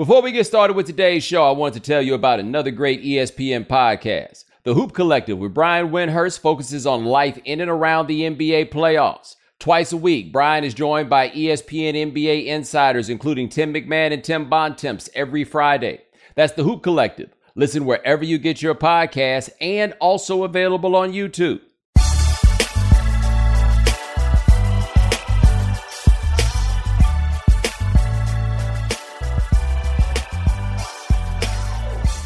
[0.00, 3.04] Before we get started with today's show, I want to tell you about another great
[3.04, 4.46] ESPN podcast.
[4.62, 9.36] The Hoop Collective with Brian Windhorst focuses on life in and around the NBA playoffs.
[9.58, 14.48] Twice a week, Brian is joined by ESPN NBA insiders, including Tim McMahon and Tim
[14.48, 16.00] Bontemps, every Friday.
[16.34, 17.36] That's the Hoop Collective.
[17.54, 21.60] Listen wherever you get your podcasts and also available on YouTube.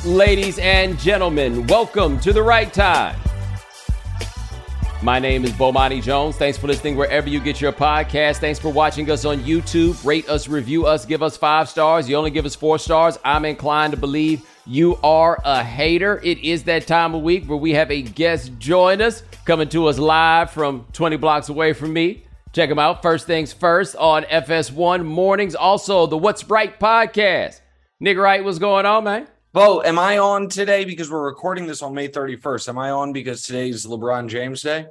[0.05, 3.19] Ladies and gentlemen, welcome to the right time.
[5.03, 6.37] My name is Bomani Jones.
[6.37, 8.37] Thanks for listening wherever you get your podcast.
[8.37, 10.05] Thanks for watching us on YouTube.
[10.05, 12.07] Rate us, review us, give us five stars.
[12.07, 13.19] You only give us four stars.
[13.25, 16.21] I'm inclined to believe you are a hater.
[16.23, 19.87] It is that time of week where we have a guest join us, coming to
[19.87, 22.27] us live from 20 blocks away from me.
[22.53, 23.01] Check them out.
[23.01, 25.55] First things first on FS1 mornings.
[25.55, 27.63] Also, the What's Right podcast.
[28.01, 29.29] Nick Wright, what's going on, man?
[29.55, 32.71] Bo, am I on today because we're recording this on May 31st?
[32.71, 34.87] Am I on because today's LeBron James Day?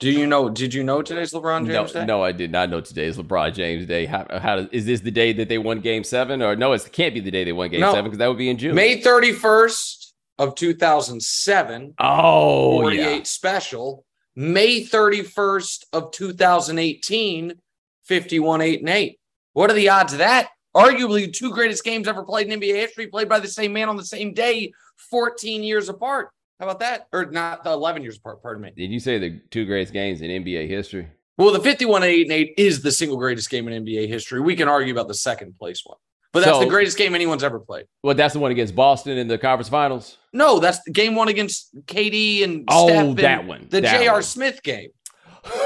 [0.00, 0.50] Do you know?
[0.50, 2.04] Did you know today's LeBron James no, Day?
[2.04, 4.06] No, I did not know today's LeBron James Day.
[4.06, 6.72] How, how is this the day that they won Game Seven, or no?
[6.72, 7.92] It can't be the day they won Game No.
[7.92, 8.74] Seven because that would be in June.
[8.74, 11.94] May 31st of 2007.
[12.00, 14.04] oh 48 yeah, special.
[14.34, 17.54] May 31st of 2018.
[18.02, 19.20] 51 8 and 8.
[19.52, 20.48] What are the odds of that?
[20.78, 23.88] Arguably, the two greatest games ever played in NBA history, played by the same man
[23.88, 24.72] on the same day,
[25.10, 26.30] 14 years apart.
[26.60, 27.06] How about that?
[27.12, 28.72] Or not the 11 years apart, pardon me.
[28.76, 31.08] did you say the two greatest games in NBA history?
[31.36, 34.40] Well, the 51 8 and 8 is the single greatest game in NBA history.
[34.40, 35.98] We can argue about the second place one,
[36.32, 37.84] but that's So- the greatest game anyone's ever played.
[38.02, 40.18] Well, that's the one against Boston in the conference finals.
[40.32, 43.68] No, that's the game one against KD and Oh, Steph that one.
[43.70, 44.20] The That J.R.
[44.20, 44.90] Smith game.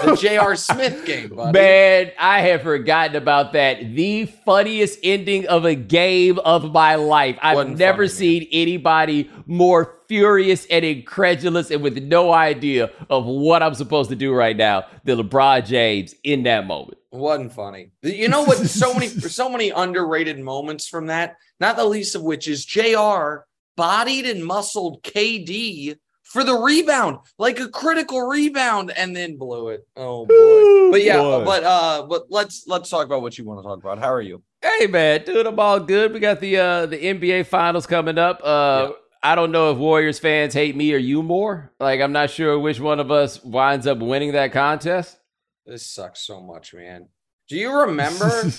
[0.04, 0.56] The J.R.
[0.56, 1.58] Smith game, buddy.
[1.58, 3.94] Man, I have forgotten about that.
[3.94, 7.38] The funniest ending of a game of my life.
[7.42, 8.16] I've Wasn't never funny, man.
[8.16, 14.16] seen anybody more furious and incredulous and with no idea of what I'm supposed to
[14.16, 16.98] do right now than LeBron James in that moment.
[17.12, 17.92] Wasn't funny.
[18.02, 18.58] You know what?
[18.58, 21.36] So many, so many underrated moments from that.
[21.60, 23.46] Not the least of which is J.R.
[23.76, 25.96] bodied and muscled KD
[26.32, 29.86] for the rebound, like a critical rebound, and then blew it.
[29.96, 30.90] Oh boy!
[30.90, 31.44] But yeah, boy.
[31.44, 33.98] but uh, but let's let's talk about what you want to talk about.
[33.98, 34.42] How are you?
[34.62, 36.12] Hey man, dude, I'm all good.
[36.12, 38.40] We got the uh the NBA finals coming up.
[38.42, 38.96] Uh Yep.
[39.24, 41.72] I don't know if Warriors fans hate me or you more.
[41.78, 45.16] Like I'm not sure which one of us winds up winning that contest.
[45.64, 47.08] This sucks so much, man.
[47.48, 48.50] Do you remember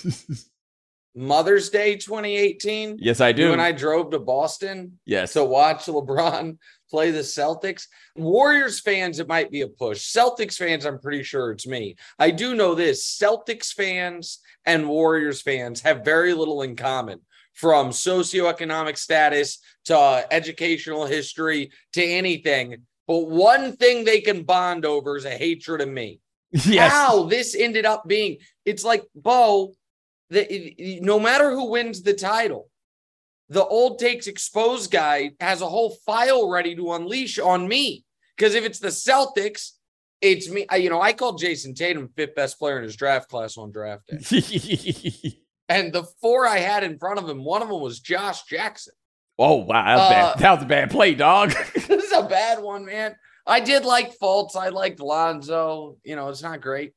[1.16, 2.98] Mother's Day 2018?
[3.00, 3.52] yes, I do.
[3.52, 5.34] And I drove to Boston yes.
[5.34, 6.58] to watch LeBron
[6.94, 7.88] play the Celtics.
[8.16, 10.16] Warriors fans, it might be a push.
[10.16, 11.96] Celtics fans, I'm pretty sure it's me.
[12.20, 17.22] I do know this Celtics fans and Warriors fans have very little in common
[17.56, 22.84] from socioeconomic status to uh, educational history to anything.
[23.08, 26.20] But one thing they can bond over is a hatred of me.
[26.52, 26.92] yes.
[26.92, 29.74] How this ended up being, it's like, Bo,
[30.30, 32.70] the, no matter who wins the title,
[33.54, 38.04] the old takes exposed guy has a whole file ready to unleash on me.
[38.36, 39.72] Because if it's the Celtics,
[40.22, 40.66] it's me.
[40.70, 43.72] I- You know, I called Jayson Tatum fifth best player in his draft class on
[43.72, 45.38] draft day.
[45.70, 48.94] And the four I had in front of him, one of them was Josh Jackson.
[49.40, 51.52] oh wow, that was, Uh, that was a bad play, dog.
[51.74, 53.16] this is a bad one, man.
[53.48, 54.56] I did like Fultz.
[54.58, 55.98] I liked Lonzo.
[56.04, 56.94] You know, it's not great.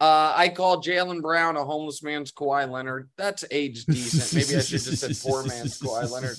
[0.00, 3.10] Uh, I call Jaylen Brown a homeless man's Kawhi Leonard.
[3.18, 4.32] That's age decent.
[4.32, 6.38] Maybe I should just said poor man's Kawhi Leonard.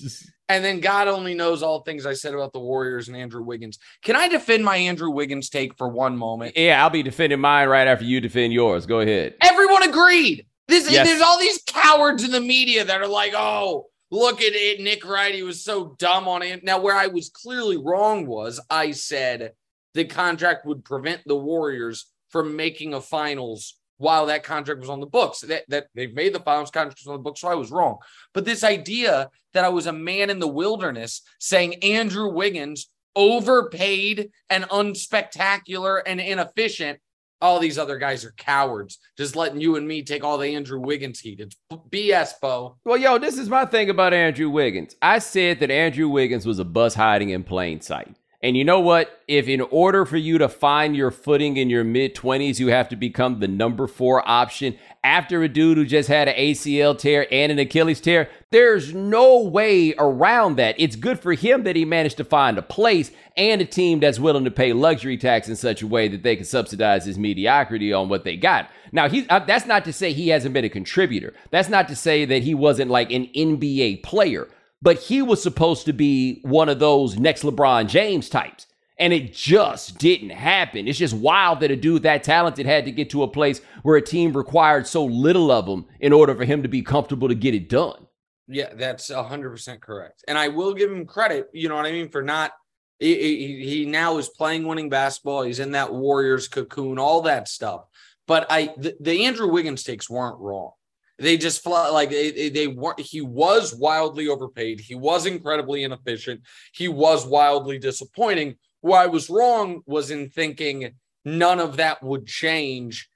[0.50, 3.78] And then God only knows all things I said about the Warriors and Andrew Wiggins.
[4.04, 6.58] Can I defend my Andrew Wiggins take for one moment?
[6.58, 8.88] Yeah, I'll be defending mine right after you defend yours.
[8.88, 9.36] Go ahead.
[9.42, 10.48] Everyone agreed.
[10.68, 11.08] This Yes.
[11.08, 14.82] there's all these cowards in the media that are like, oh, look at it.
[14.82, 16.64] Nick Wright, he was so dumb on it.
[16.64, 19.52] Now, where I was clearly wrong was I said
[19.94, 25.00] the contract would prevent the Warriors from making a finals while that contract was on
[25.00, 25.42] the books.
[25.42, 27.97] That that they've made the finals contract on the books, so I was wrong.
[28.34, 34.32] But this idea that I was a man in the wilderness saying Andrew Wiggins overpaid
[34.50, 37.00] and unspectacular and inefficient
[37.41, 39.00] all these other guys are cowards.
[39.17, 41.40] Just letting you and me take all the Andrew Wiggins heat.
[41.40, 41.56] It's
[41.90, 42.78] BS, Bo.
[42.85, 44.96] Well, yo, this is my thing about Andrew Wiggins.
[45.02, 48.16] I said that Andrew Wiggins was a bus hiding in plain sight.
[48.43, 49.22] And you know what?
[49.28, 52.90] If in order for you to find your footing in your mid 20s, you have
[52.90, 57.28] to become the number four option after a dude who just had an ACL tear
[57.32, 60.76] and an Achilles tear, there's no way around that.
[60.78, 64.20] It's good for him that he managed to find a place and a team that's
[64.20, 67.94] willing to pay luxury tax in such a way that they can subsidize his mediocrity
[67.94, 68.70] on what they got.
[68.91, 71.34] Now, he, uh, that's not to say he hasn't been a contributor.
[71.49, 74.47] That's not to say that he wasn't like an NBA player
[74.82, 78.68] but he was supposed to be one of those next LeBron James types.
[78.98, 80.88] And it just didn't happen.
[80.88, 83.98] It's just wild that a dude that talented had to get to a place where
[83.98, 87.34] a team required so little of him in order for him to be comfortable to
[87.34, 88.06] get it done.
[88.48, 90.24] Yeah, that's 100% correct.
[90.28, 92.52] And I will give him credit, you know what I mean, for not.
[93.00, 95.42] He, he, now is playing winning basketball.
[95.42, 97.86] He's in that Warriors cocoon, all that stuff.
[98.28, 100.74] But I, the, the Andrew Wiggins takes weren't wrong.
[101.22, 102.96] They just fly like they, they were.
[102.97, 104.79] He was wildly overpaid.
[104.79, 106.41] He was incredibly inefficient.
[106.73, 108.56] He was wildly disappointing.
[108.82, 113.08] Where I was wrong was in thinking none of that would change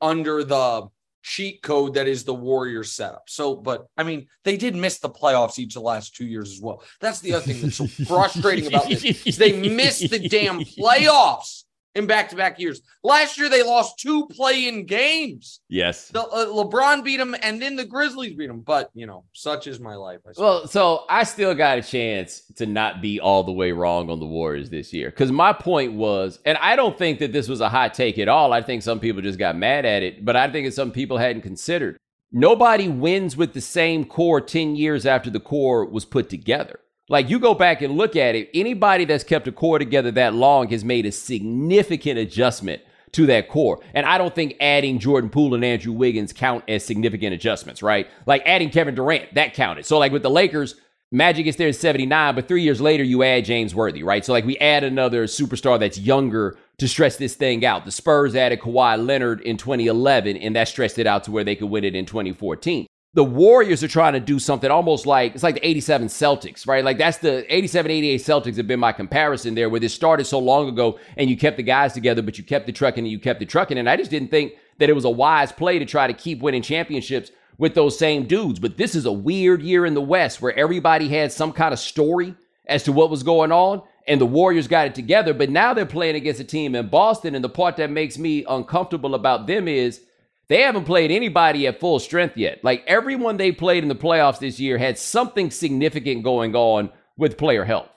[0.00, 0.88] under the
[1.22, 3.24] cheat code that is the Warriors setup.
[3.28, 6.52] So, but I mean, they did miss the playoffs each of the last two years
[6.52, 6.82] as well.
[7.00, 9.36] That's the other thing that's so frustrating about this.
[9.36, 12.82] They missed the damn playoffs in back-to-back years.
[13.02, 15.60] Last year they lost two play-in games.
[15.68, 18.60] Yes, the, uh, LeBron beat them, and then the Grizzlies beat them.
[18.60, 20.20] But you know, such is my life.
[20.36, 24.20] well, so I still got a chance to not be all the way wrong on
[24.20, 27.60] the Warriors this year because my point was, and I don't think that this was
[27.60, 28.52] a hot take at all.
[28.52, 31.18] I think some people just got mad at it, but I think it's some people
[31.18, 31.96] hadn't considered.
[32.36, 36.80] Nobody wins with the same core 10 years after the core was put together.
[37.08, 40.34] Like you go back and look at it, anybody that's kept a core together that
[40.34, 42.80] long has made a significant adjustment
[43.12, 43.80] to that core.
[43.92, 48.08] And I don't think adding Jordan Poole and Andrew Wiggins count as significant adjustments, right?
[48.26, 49.84] Like adding Kevin Durant, that counted.
[49.84, 50.76] So like with the Lakers,
[51.12, 54.24] Magic is there in 79, but three years later you add James Worthy, right?
[54.24, 57.84] So like we add another superstar that's younger to stress this thing out.
[57.84, 61.54] The Spurs added Kawhi Leonard in 2011, and that stressed it out to where they
[61.54, 65.44] could win it in 2014 the Warriors are trying to do something almost like it's
[65.44, 66.84] like the 87 Celtics, right?
[66.84, 70.40] Like that's the 87 88 Celtics have been my comparison there, where this started so
[70.40, 73.20] long ago and you kept the guys together, but you kept the trucking and you
[73.20, 73.78] kept the trucking.
[73.78, 76.40] And I just didn't think that it was a wise play to try to keep
[76.40, 78.58] winning championships with those same dudes.
[78.58, 81.78] But this is a weird year in the West where everybody had some kind of
[81.78, 82.34] story
[82.66, 83.82] as to what was going on.
[84.08, 87.36] And the Warriors got it together, but now they're playing against a team in Boston.
[87.36, 90.00] And the part that makes me uncomfortable about them is
[90.48, 92.60] they haven't played anybody at full strength yet.
[92.62, 97.38] Like everyone they played in the playoffs this year had something significant going on with
[97.38, 97.88] player health.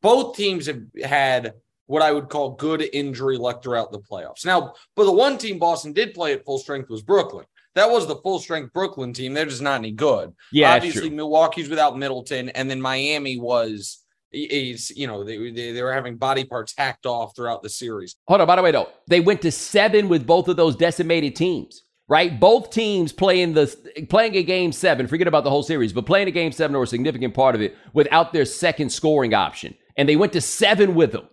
[0.00, 1.54] Both teams have had
[1.86, 4.44] what I would call good injury luck throughout the playoffs.
[4.44, 7.46] Now, but the one team Boston did play at full strength was Brooklyn.
[7.74, 9.34] That was the full strength Brooklyn team.
[9.34, 10.32] They're just not any good.
[10.52, 14.00] Yeah, obviously Milwaukee's without Middleton, and then Miami was
[14.30, 18.16] is you know they, they, they were having body parts hacked off throughout the series.
[18.26, 21.34] Hold on, by the way though, they went to seven with both of those decimated
[21.34, 22.38] teams right?
[22.38, 25.06] Both teams playing the playing a game seven.
[25.06, 27.60] Forget about the whole series, but playing a game seven or a significant part of
[27.60, 31.28] it without their second scoring option, and they went to seven with them.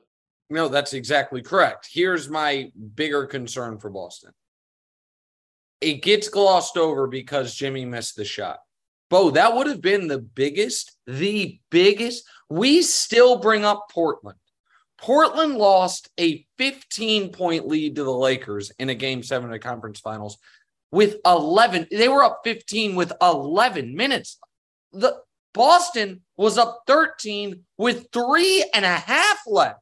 [0.50, 1.88] No, that's exactly correct.
[1.92, 4.32] Here's my bigger concern for Boston.
[5.80, 8.60] It gets glossed over because Jimmy missed the shot.
[9.10, 12.26] Bo, that would have been the biggest, the biggest.
[12.50, 14.38] We still bring up Portland.
[14.98, 19.60] Portland lost a 15 point lead to the Lakers in a game seven of the
[19.60, 20.38] conference finals
[20.92, 21.88] with 11.
[21.92, 24.40] They were up 15 with 11 minutes.
[24.92, 25.18] The
[25.54, 29.80] Boston was up 13 with three and a half left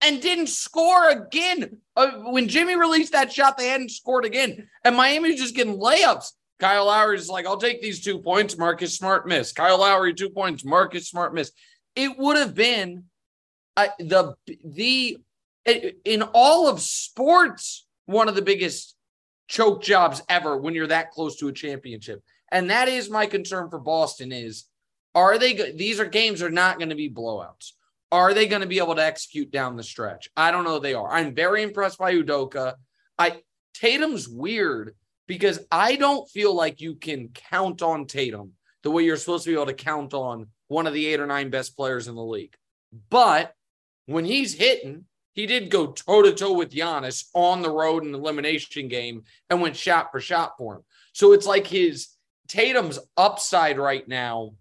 [0.00, 1.78] and didn't score again.
[1.96, 4.68] Uh, when Jimmy released that shot, they hadn't scored again.
[4.84, 6.32] And Miami was just getting layups.
[6.58, 8.58] Kyle Lowry is like, I'll take these two points.
[8.58, 9.52] Marcus Smart miss.
[9.52, 10.64] Kyle Lowry, two points.
[10.64, 11.52] Marcus Smart miss.
[11.94, 13.04] It would have been
[13.76, 15.18] uh, the the
[16.04, 18.96] in all of sports one of the biggest
[19.48, 22.22] choke jobs ever when you're that close to a championship.
[22.50, 24.64] And that is my concern for Boston is
[25.14, 27.72] are they these are games are not going to be blowouts.
[28.10, 30.30] Are they going to be able to execute down the stretch?
[30.36, 31.10] I don't know they are.
[31.10, 32.74] I'm very impressed by Udoka.
[33.18, 33.42] I
[33.74, 34.94] Tatum's weird
[35.26, 38.52] because I don't feel like you can count on Tatum
[38.82, 41.26] the way you're supposed to be able to count on one of the eight or
[41.26, 42.54] nine best players in the league.
[43.10, 43.52] But
[44.06, 45.04] when he's hitting,
[45.38, 49.22] he did go toe to toe with Giannis on the road in the elimination game
[49.48, 50.82] and went shot for shot for him.
[51.12, 52.08] So it's like his
[52.48, 54.54] Tatum's upside right now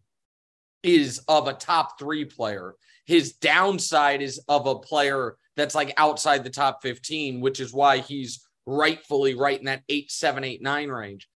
[0.84, 2.76] is of a top three player.
[3.08, 7.98] His downside is of a player that's like outside the top 15, which is why
[7.98, 11.28] he's rightfully right in that eight, seven, eight, nine range.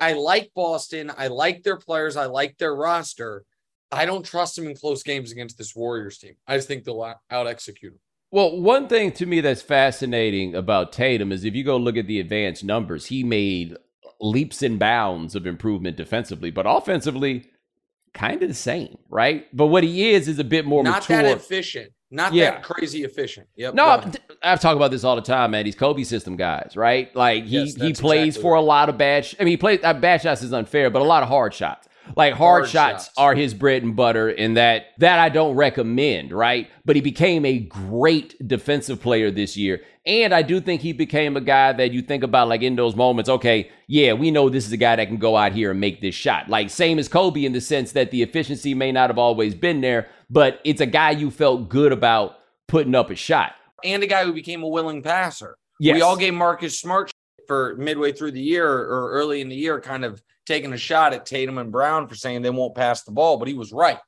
[0.00, 1.12] I like Boston.
[1.14, 2.16] I like their players.
[2.16, 3.44] I like their roster.
[3.92, 6.36] I don't trust him in close games against this Warriors team.
[6.46, 8.00] I just think they'll out execute him.
[8.36, 12.06] Well, one thing to me that's fascinating about Tatum is if you go look at
[12.06, 13.74] the advanced numbers, he made
[14.20, 17.46] leaps and bounds of improvement defensively, but offensively,
[18.12, 19.46] kind of the same, right?
[19.56, 21.22] But what he is is a bit more not mature.
[21.22, 22.50] that efficient, not yeah.
[22.50, 23.48] that crazy efficient.
[23.56, 23.72] Yep.
[23.72, 23.86] No,
[24.42, 25.64] I've talked about this all the time, man.
[25.64, 27.16] These Kobe system guys, right?
[27.16, 28.58] Like he yes, he plays exactly for right.
[28.58, 29.24] a lot of bad.
[29.24, 31.54] Sh- I mean, he plays uh, bad shots is unfair, but a lot of hard
[31.54, 31.88] shots.
[32.14, 35.56] Like hard, hard shots, shots, are his bread and butter, and that that I don't
[35.56, 36.68] recommend, right?
[36.84, 41.36] But he became a great defensive player this year, and I do think he became
[41.36, 43.28] a guy that you think about like in those moments.
[43.28, 46.00] Okay, yeah, we know this is a guy that can go out here and make
[46.00, 46.48] this shot.
[46.48, 49.80] Like same as Kobe in the sense that the efficiency may not have always been
[49.80, 52.36] there, but it's a guy you felt good about
[52.68, 55.56] putting up a shot, and a guy who became a willing passer.
[55.78, 55.94] Yes.
[55.94, 57.10] we all gave Marcus Smart
[57.46, 61.12] for midway through the year or early in the year, kind of taking a shot
[61.12, 63.98] at Tatum and Brown for saying they won't pass the ball, but he was right.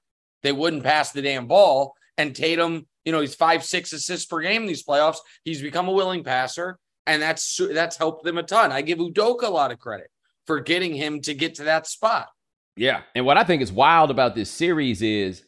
[0.42, 1.94] They wouldn't pass the damn ball.
[2.16, 5.18] And Tatum, you know, he's five, six assists per game in these playoffs.
[5.44, 8.72] He's become a willing passer, and that's that's helped them a ton.
[8.72, 10.08] I give Udoka a lot of credit
[10.46, 12.28] for getting him to get to that spot.
[12.76, 13.02] Yeah.
[13.14, 15.44] And what I think is wild about this series is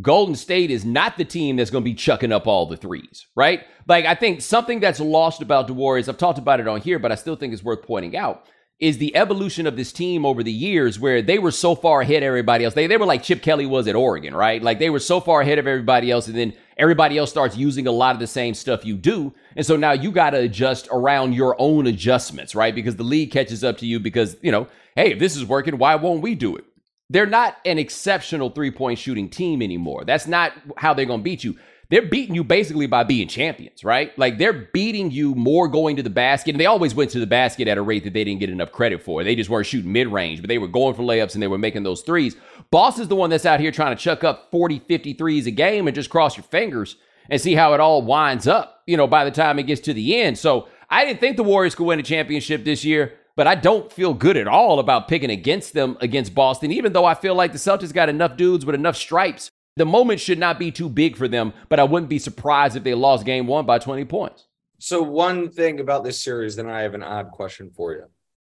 [0.00, 3.26] Golden State is not the team that's going to be chucking up all the threes,
[3.36, 3.62] right?
[3.86, 6.98] Like, I think something that's lost about the Warriors, I've talked about it on here,
[6.98, 8.46] but I still think it's worth pointing out,
[8.80, 12.24] is the evolution of this team over the years where they were so far ahead
[12.24, 12.74] of everybody else.
[12.74, 14.60] They, they were like Chip Kelly was at Oregon, right?
[14.60, 17.86] Like they were so far ahead of everybody else, and then everybody else starts using
[17.86, 19.32] a lot of the same stuff you do.
[19.54, 22.74] And so now you got to adjust around your own adjustments, right?
[22.74, 25.78] Because the league catches up to you because, you know, hey, if this is working,
[25.78, 26.64] why won't we do it?
[27.10, 30.04] They're not an exceptional three point shooting team anymore.
[30.04, 31.56] That's not how they're going to beat you
[31.90, 34.16] they're beating you basically by being champions, right?
[34.18, 36.52] Like they're beating you more going to the basket.
[36.52, 38.72] And they always went to the basket at a rate that they didn't get enough
[38.72, 39.22] credit for.
[39.22, 41.58] They just weren't shooting mid range, but they were going for layups and they were
[41.58, 42.36] making those threes.
[42.70, 45.50] Boss is the one that's out here trying to chuck up 40, 50 threes a
[45.50, 46.96] game and just cross your fingers
[47.30, 49.94] and see how it all winds up, you know, by the time it gets to
[49.94, 50.38] the end.
[50.38, 53.92] So I didn't think the Warriors could win a championship this year but I don't
[53.92, 57.52] feel good at all about picking against them against Boston, even though I feel like
[57.52, 61.16] the Celtics got enough dudes with enough stripes the moment should not be too big
[61.16, 64.46] for them, but I wouldn't be surprised if they lost game one by 20 points.
[64.78, 68.04] So, one thing about this series, then I have an odd question for you,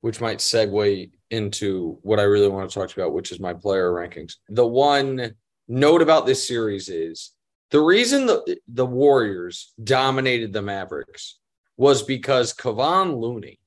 [0.02, 3.92] which might segue into what I really want to talk about, which is my player
[3.92, 4.36] rankings.
[4.50, 5.36] The one
[5.68, 7.32] note about this series is
[7.72, 11.40] the reason the, the Warriors dominated the Mavericks
[11.78, 13.59] was because Kevon Looney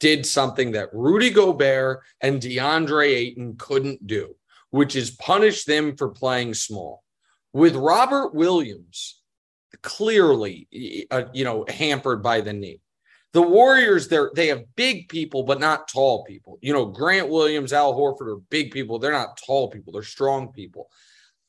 [0.00, 4.34] did something that Rudy Gobert and DeAndre Ayton couldn't do
[4.70, 7.02] which is punish them for playing small.
[7.52, 9.20] With Robert Williams
[9.82, 10.68] clearly,
[11.10, 12.80] uh, you know, hampered by the knee.
[13.32, 16.58] The Warriors, they're they have big people, but not tall people.
[16.62, 18.98] You know, Grant Williams, Al Horford are big people.
[18.98, 19.92] They're not tall people.
[19.92, 20.88] They're strong people.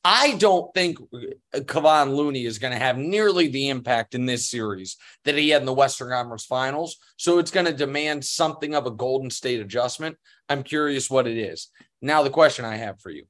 [0.03, 4.49] I don't think uh, Kevon Looney is going to have nearly the impact in this
[4.49, 6.97] series that he had in the Western Conference Finals.
[7.17, 10.17] So it's going to demand something of a Golden State adjustment.
[10.49, 11.69] I'm curious what it is.
[12.01, 13.25] Now, the question I have for you,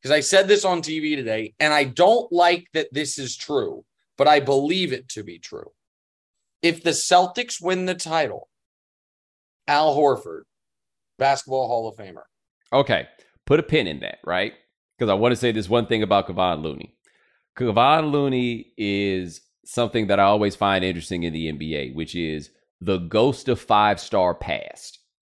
[0.00, 3.84] because I said this on TV today, and I don't like that this is true,
[4.16, 5.72] but I believe it to be true.
[6.62, 8.48] If the Celtics win the title,
[9.66, 10.42] Al Horford,
[11.18, 12.22] basketball Hall of Famer.
[12.72, 13.06] Okay.
[13.46, 14.54] Put a pin in that, right?
[14.98, 16.94] Because I want to say this one thing about Kevon Looney.
[17.56, 22.50] Kevon Looney is something that I always find interesting in the NBA, which is
[22.80, 24.98] the ghost of five star past,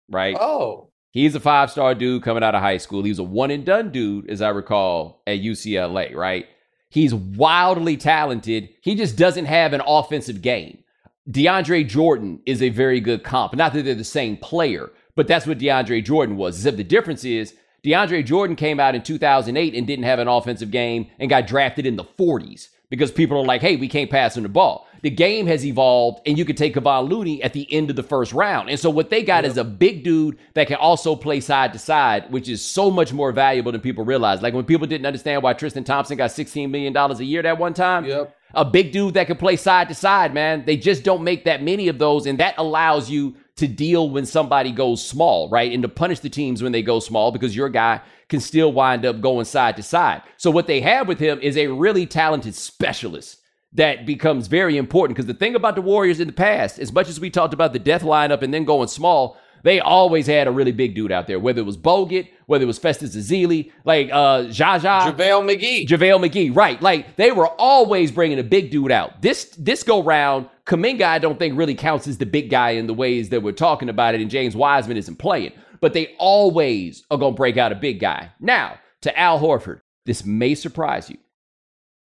[0.09, 0.37] right?
[0.38, 0.91] Oh.
[1.11, 3.03] He's a five star dude coming out of high school.
[3.03, 6.47] He's a one and done dude, as I recall, at UCLA, right?
[6.91, 8.69] He's wildly talented.
[8.83, 10.85] He just doesn't have an offensive game.
[11.29, 13.55] DeAndre Jordan is a very good comp.
[13.55, 16.57] Not that they're the same player, but that's what DeAndre Jordan was.
[16.57, 20.70] Except the difference is DeAndre Jordan came out in 2008 and didn't have an offensive
[20.70, 24.37] game and got drafted in the 40s because people are like, hey, we can't pass
[24.37, 24.87] him the ball.
[25.02, 28.02] The game has evolved, and you could take Kevon Looney at the end of the
[28.02, 28.68] first round.
[28.68, 29.52] And so what they got yep.
[29.52, 33.12] is a big dude that can also play side to side, which is so much
[33.12, 34.42] more valuable than people realize.
[34.42, 37.75] Like when people didn't understand why Tristan Thompson got $16 million a year that one
[37.75, 38.06] time.
[38.06, 38.35] Yep.
[38.55, 40.64] A big dude that can play side to side, man.
[40.64, 44.25] They just don't make that many of those, and that allows you to deal when
[44.25, 45.73] somebody goes small, right?
[45.73, 49.05] And to punish the teams when they go small because your guy can still wind
[49.05, 50.23] up going side to side.
[50.37, 53.38] So what they have with him is a really talented specialist
[53.73, 57.09] that becomes very important because the thing about the Warriors in the past, as much
[57.09, 60.50] as we talked about the death lineup and then going small, they always had a
[60.50, 64.11] really big dude out there, whether it was Bogut, whether it was Festus Ezeli, like
[64.12, 65.12] uh Zaza.
[65.12, 65.87] JaVale McGee.
[65.87, 66.81] JaVale McGee, right.
[66.81, 69.23] Like they were always bringing a big dude out.
[69.23, 72.87] This this go round, Kuminga, I don't think really counts as the big guy in
[72.87, 77.05] the ways that we're talking about it, and James Wiseman isn't playing but they always
[77.11, 78.31] are going to break out a big guy.
[78.41, 81.19] Now, to Al Horford, This may surprise you,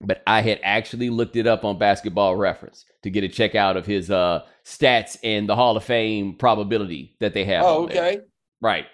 [0.03, 3.77] but I had actually looked it up on basketball reference to get a check out
[3.77, 7.63] of his uh, stats and the Hall of Fame probability that they have.
[7.63, 8.03] Oh, on there.
[8.05, 8.21] okay.
[8.61, 8.85] Right.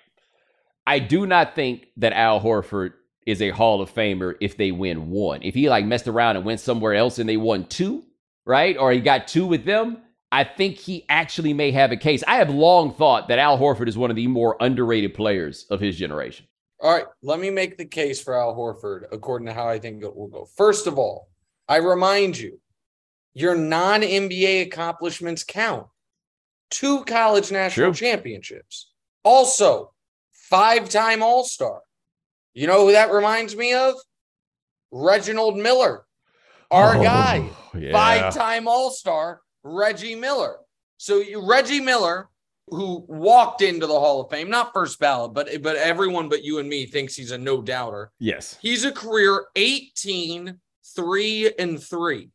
[0.85, 2.93] I do not think that Al Horford
[3.25, 5.43] is a Hall of Famer if they win one.
[5.43, 8.03] If he like messed around and went somewhere else and they won two,
[8.45, 8.75] right?
[8.77, 9.99] Or he got two with them,
[10.31, 12.23] I think he actually may have a case.
[12.27, 15.79] I have long thought that Al Horford is one of the more underrated players of
[15.79, 16.47] his generation.
[16.81, 20.01] All right, let me make the case for Al Horford according to how I think
[20.03, 20.45] it will go.
[20.55, 21.27] First of all,
[21.67, 22.59] I remind you,
[23.33, 25.87] your non NBA accomplishments count.
[26.71, 27.93] Two college national True.
[27.93, 28.91] championships.
[29.23, 29.91] Also,
[30.31, 31.81] five time All Star.
[32.53, 33.95] You know who that reminds me of?
[34.91, 36.05] Reginald Miller,
[36.71, 37.91] our Oh, guy, yeah.
[37.91, 40.57] five time All Star, Reggie Miller.
[40.97, 42.29] So you, Reggie Miller,
[42.71, 46.59] who walked into the Hall of Fame, not first ballot, but but everyone but you
[46.59, 48.11] and me thinks he's a no doubter.
[48.19, 48.57] Yes.
[48.61, 50.59] He's a career 18,
[50.95, 52.29] 3 and 3.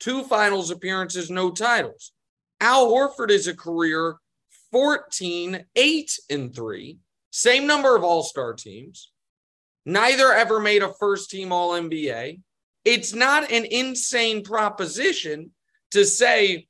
[0.00, 2.12] Two finals appearances, no titles.
[2.60, 4.16] Al Horford is a career
[4.70, 6.98] 14, 8 and 3.
[7.30, 9.10] Same number of all-star teams.
[9.84, 12.40] Neither ever made a first team all NBA.
[12.84, 15.50] It's not an insane proposition
[15.92, 16.66] to say,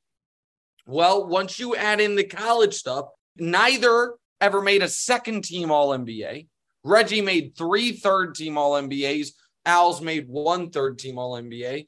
[0.85, 3.05] well, once you add in the college stuff,
[3.37, 6.47] neither ever made a second team all NBA.
[6.83, 9.29] Reggie made three third team all NBAs.
[9.65, 11.87] Al's made one third team all NBA.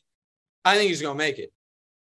[0.63, 1.51] I think he's going to make it.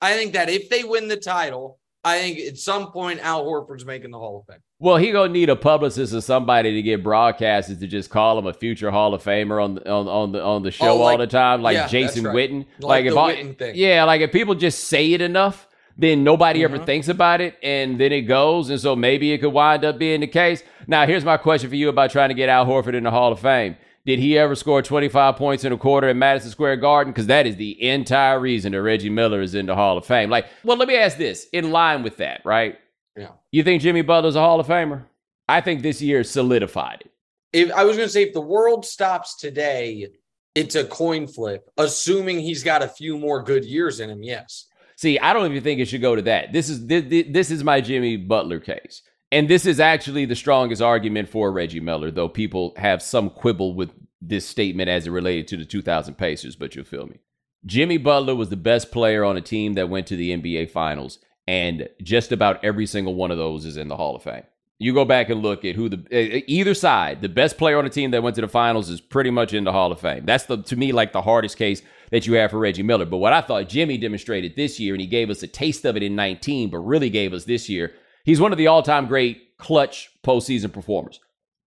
[0.01, 3.85] I think that if they win the title, I think at some point Al Horford's
[3.85, 4.63] making the Hall of Fame.
[4.79, 8.47] Well, he gonna need a publicist or somebody to get broadcasters to just call him
[8.47, 10.97] a future Hall of Famer on the, on, on the on the oh, show Oh,
[10.99, 12.35] like- all the time, like yeah, Jason right.
[12.35, 12.67] Witten.
[12.81, 13.75] Like if the all- Witten thing.
[13.77, 15.68] yeah, like if people just say it enough,
[15.99, 16.87] then nobody ever Mhm.
[16.87, 20.21] thinks about it, and then it goes, and so maybe it could wind up being
[20.21, 20.63] the case.
[20.87, 23.33] Now, here's my question for you about trying to get Al Horford in the Hall
[23.33, 23.77] of Fame.
[24.07, 27.13] Did he ever score 25 points in a quarter in Madison Square Garden?
[27.13, 30.31] Because that is the entire reason that Reggie Miller is in the Hall of Fame.
[30.31, 32.79] Like, well, let me ask this in line with that, right?
[33.17, 33.33] Yeah.
[33.53, 35.05] You think Jimmy Butler's a Hall of Famer?
[35.49, 37.11] I think this year solidified it.
[37.53, 40.07] If I was going to say, if the world stops today,
[40.55, 44.23] it's a coin flip, assuming he's got a few more good years in him.
[44.23, 44.67] Yes.
[44.99, 46.53] See, I don't even think it should go to that.
[46.53, 49.03] This is this, this is my Jimmy Butler case.
[49.31, 53.75] And this is actually the strongest argument for Reggie Miller, though people have some quibble
[53.75, 57.21] with this statement as it related to the 2000 Pacers, but you'll feel me.
[57.65, 61.21] Jimmy Butler was the best player on a team that went to the NBA Finals,
[61.47, 64.43] and just about every single one of those is in the Hall of Fame.
[64.81, 67.91] You go back and look at who the either side, the best player on a
[67.91, 70.27] team that went to the finals is pretty much in the Hall of Fame.
[70.27, 73.05] That's the to me like the hardest case that you have for Reggie Miller.
[73.05, 75.97] But what I thought Jimmy demonstrated this year, and he gave us a taste of
[75.97, 77.93] it in 19, but really gave us this year,
[78.25, 81.21] he's one of the all-time great clutch postseason performers.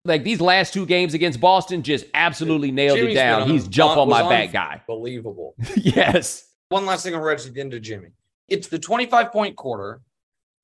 [0.04, 3.48] Like these last two games against Boston, just absolutely nailed Jimmy's it down.
[3.48, 4.82] He's jump on my back guy.
[4.86, 5.54] Believable.
[5.76, 6.48] yes.
[6.68, 8.08] One last thing on Reggie, then to Jimmy.
[8.48, 10.02] It's the 25 point quarter.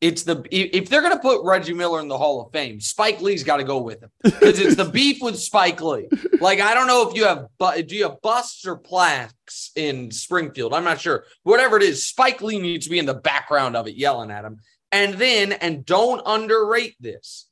[0.02, 3.20] It's the if they're going to put Reggie Miller in the Hall of Fame, Spike
[3.20, 6.08] Lee's got to go with him because it's the beef with Spike Lee.
[6.40, 10.10] Like I don't know if you have bu- do you have busts or plaques in
[10.10, 10.74] Springfield?
[10.74, 11.24] I'm not sure.
[11.44, 14.44] Whatever it is, Spike Lee needs to be in the background of it, yelling at
[14.44, 14.58] him.
[14.90, 17.46] And then and don't underrate this,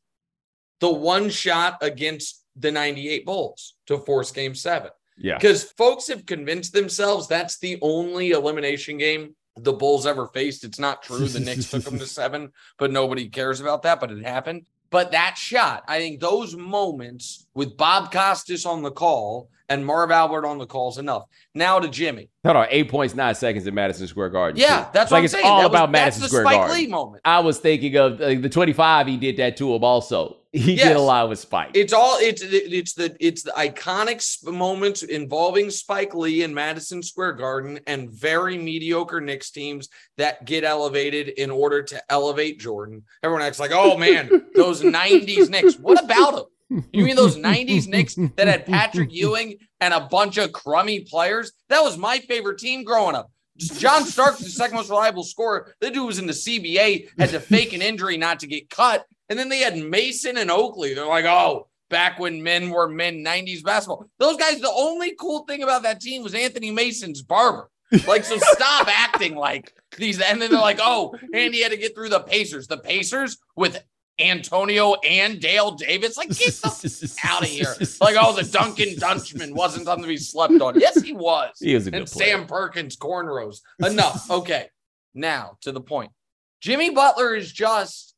[0.81, 5.37] the one shot against the 98 Bulls to force Game Seven Yeah.
[5.39, 10.65] because folks have convinced themselves that's the only elimination game the Bulls ever faced.
[10.65, 11.27] It's not true.
[11.27, 14.01] The Knicks took them to seven, but nobody cares about that.
[14.01, 14.67] But it happened.
[14.91, 20.11] But that shot, I think those moments with Bob Costas on the call and Marv
[20.11, 21.23] Albert on the call is enough.
[21.55, 22.29] Now to Jimmy.
[22.45, 24.59] Hold on, eight points, nine seconds in Madison Square Garden.
[24.61, 24.91] Yeah, too.
[24.93, 25.47] that's like what I'm it's saying.
[25.47, 26.77] all That was- about Madison that's Square Spike Garden.
[26.77, 27.23] Lee moment.
[27.25, 29.07] I was thinking of uh, the 25.
[29.07, 30.39] He did that to him also.
[30.53, 30.89] He Yes.
[30.89, 31.71] did a lot with Spike.
[31.75, 37.05] It's all it's it's the it's the iconic sp- moments involving Spike Lee in Madison
[37.05, 43.05] Square Garden and very mediocre Knicks teams that get elevated in order to elevate Jordan.
[43.23, 45.77] Everyone acts like, oh man, those '90s Knicks.
[45.79, 46.35] What about
[46.69, 46.85] them?
[46.93, 51.53] You mean those '90s Knicks that had Patrick Ewing and a bunch of crummy players?
[51.69, 53.31] That was my favorite team growing up.
[53.61, 55.75] John Starks, the second most reliable scorer.
[55.81, 59.07] The dude was in the CBA, had to fake an injury not to get cut.
[59.29, 60.95] And then they had Mason and Oakley.
[60.95, 64.09] They're like, oh, back when men were men 90s basketball.
[64.19, 67.71] Those guys, the only cool thing about that team was Anthony Mason's barber.
[68.07, 70.21] Like, so stop acting like these.
[70.21, 72.69] And then they're like, oh, and he had to get through the Pacers.
[72.69, 73.83] The Pacers with
[74.21, 76.17] Antonio and Dale Davis.
[76.17, 77.75] Like, get the out of here.
[78.01, 80.79] Like, oh, the Dunking Dutchman wasn't something to be slept on.
[80.79, 81.51] Yes, he was.
[81.61, 82.37] He was a good and player.
[82.37, 83.61] Sam Perkins cornrows.
[83.85, 84.31] Enough.
[84.31, 84.67] Okay.
[85.15, 86.13] Now to the point.
[86.61, 88.15] Jimmy Butler is just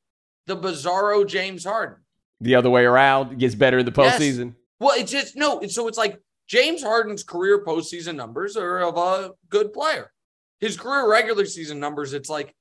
[0.47, 1.99] the bizarro James Harden.
[2.41, 4.19] the other way around gets better in the Yes.
[4.21, 4.55] postseason.
[4.81, 5.62] Well, it's just no.
[5.69, 10.12] So it's like James Harden's career postseason numbers are of a good player.
[10.61, 12.55] His career regular season numbers, it's like,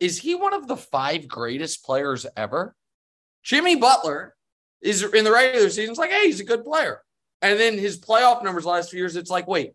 [0.00, 2.74] is he one of the five greatest players ever?
[3.42, 4.34] Jimmy Butler
[4.82, 5.90] is in the regular season.
[5.90, 7.00] It's like, hey, he's a good player.
[7.42, 9.74] And then his playoff numbers last few years, it's like, wait,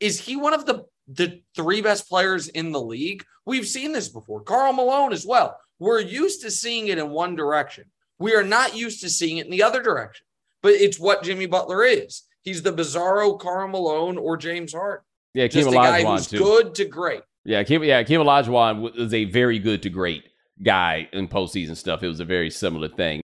[0.00, 3.24] is he one of the the three best players in the league?
[3.44, 4.42] We've seen this before.
[4.42, 5.58] Karl Malone as well.
[5.78, 7.84] We're used to seeing it in one direction.
[8.18, 10.24] We are not used to seeing it in the other direction.
[10.62, 12.22] But it's what Jimmy Butler is.
[12.42, 15.04] He's the bizarro Karl Malone or James Harden.
[15.34, 16.38] Yeah, Just a guy who's too.
[16.38, 17.22] good to great.
[17.44, 20.24] Yeah, Kim, yeah, Kim Olajuwon was a very good to great
[20.62, 22.02] guy in postseason stuff.
[22.02, 23.22] It was a very similar thing.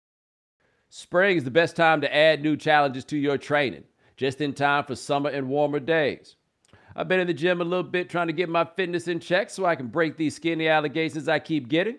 [0.89, 3.85] Spring is the best time to add new challenges to your training,
[4.17, 6.37] just in time for summer and warmer days.
[6.95, 9.51] I've been in the gym a little bit trying to get my fitness in check
[9.51, 11.99] so I can break these skinny allegations I keep getting.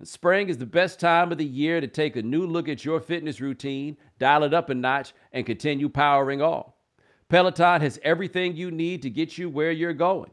[0.00, 2.84] And spring is the best time of the year to take a new look at
[2.84, 6.64] your fitness routine, dial it up a notch, and continue powering on.
[7.28, 10.32] Peloton has everything you need to get you where you're going.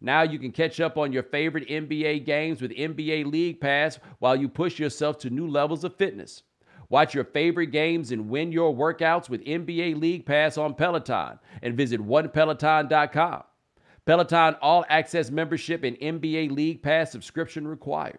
[0.00, 4.36] Now you can catch up on your favorite NBA games with NBA League Pass while
[4.36, 6.42] you push yourself to new levels of fitness.
[6.88, 11.76] Watch your favorite games and win your workouts with NBA League Pass on Peloton and
[11.76, 13.42] visit onepeloton.com.
[14.06, 18.18] Peloton All Access membership and NBA League Pass subscription required.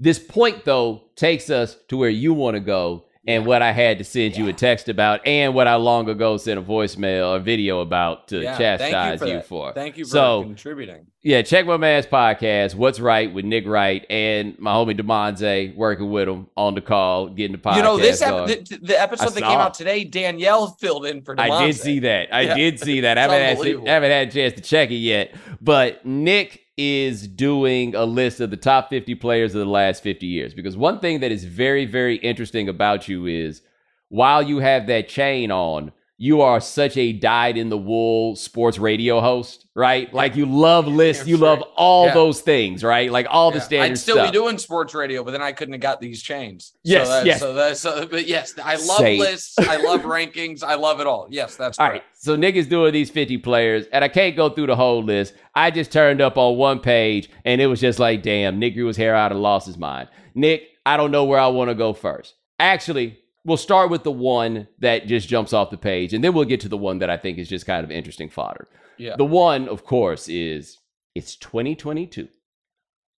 [0.00, 3.98] This point, though, takes us to where you want to go and what I had
[3.98, 4.42] to send yeah.
[4.42, 8.28] you a text about, and what I long ago sent a voicemail or video about
[8.28, 9.72] to yeah, chastise you, for, you for.
[9.72, 11.06] Thank you for so, contributing.
[11.22, 16.10] Yeah, check my man's podcast, What's Right with Nick Wright and my homie Demonze working
[16.10, 17.76] with him on the call, getting the podcast.
[17.76, 21.34] You know, this ep- the, the, episode that came out today, Danielle filled in for
[21.34, 21.50] Demonze.
[21.50, 22.34] I did see that.
[22.34, 23.16] I did see that.
[23.16, 27.94] I haven't, actually, haven't had a chance to check it yet, but Nick is doing
[27.94, 30.54] a list of the top 50 players of the last 50 years.
[30.54, 33.62] Because one thing that is very, very interesting about you is
[34.08, 38.78] while you have that chain on, you are such a dyed in the wool sports
[38.78, 40.12] radio host, right?
[40.14, 42.14] Like you love lists, you love all yeah.
[42.14, 43.10] those things, right?
[43.10, 43.58] Like all yeah.
[43.58, 44.28] the standard I'd still stuff.
[44.28, 46.74] be doing sports radio, but then I couldn't have got these chains.
[46.84, 47.40] Yes, so that, yes.
[47.40, 49.18] So that, so, but yes, I love Same.
[49.18, 49.58] lists.
[49.58, 50.62] I love rankings.
[50.62, 51.26] I love it all.
[51.30, 52.02] Yes, that's all right.
[52.12, 55.34] So Nick is doing these 50 players, and I can't go through the whole list.
[55.56, 58.86] I just turned up on one page, and it was just like, damn, Nick grew
[58.86, 60.08] his hair out and lost his mind.
[60.36, 62.34] Nick, I don't know where I want to go first.
[62.60, 66.44] Actually, we'll start with the one that just jumps off the page, and then we'll
[66.44, 68.68] get to the one that I think is just kind of interesting fodder.
[68.96, 69.16] Yeah.
[69.16, 70.78] The one, of course, is
[71.14, 72.28] it's 2022.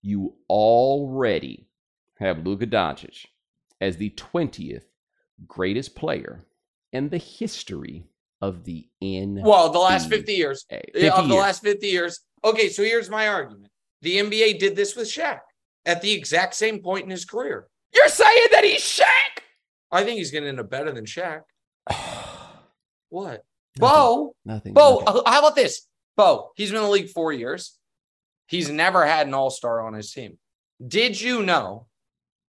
[0.03, 1.69] You already
[2.19, 3.27] have Luka Doncic
[3.81, 4.85] as the 20th
[5.47, 6.45] greatest player
[6.93, 8.07] in the history
[8.41, 9.41] of the N.
[9.43, 10.65] Well, the last 50 years.
[10.71, 11.43] 50 of the years.
[11.43, 12.21] last 50 years.
[12.45, 13.69] Okay, so here's my argument.
[14.03, 15.41] The NBA did this with Shaq
[15.85, 17.69] at the exact same point in his career.
[17.95, 19.36] You're saying that he's Shaq?
[19.91, 21.43] I think he's going to end up better than Shaq.
[23.09, 23.45] what?
[23.79, 24.35] Nothing, Bo.
[24.45, 24.75] Nothing.
[24.75, 25.23] Bo, nothing.
[25.27, 25.87] Uh, how about this?
[26.17, 27.79] Bo, he's been in the league four years.
[28.47, 30.39] He's never had an all star on his team.
[30.87, 31.87] Did you know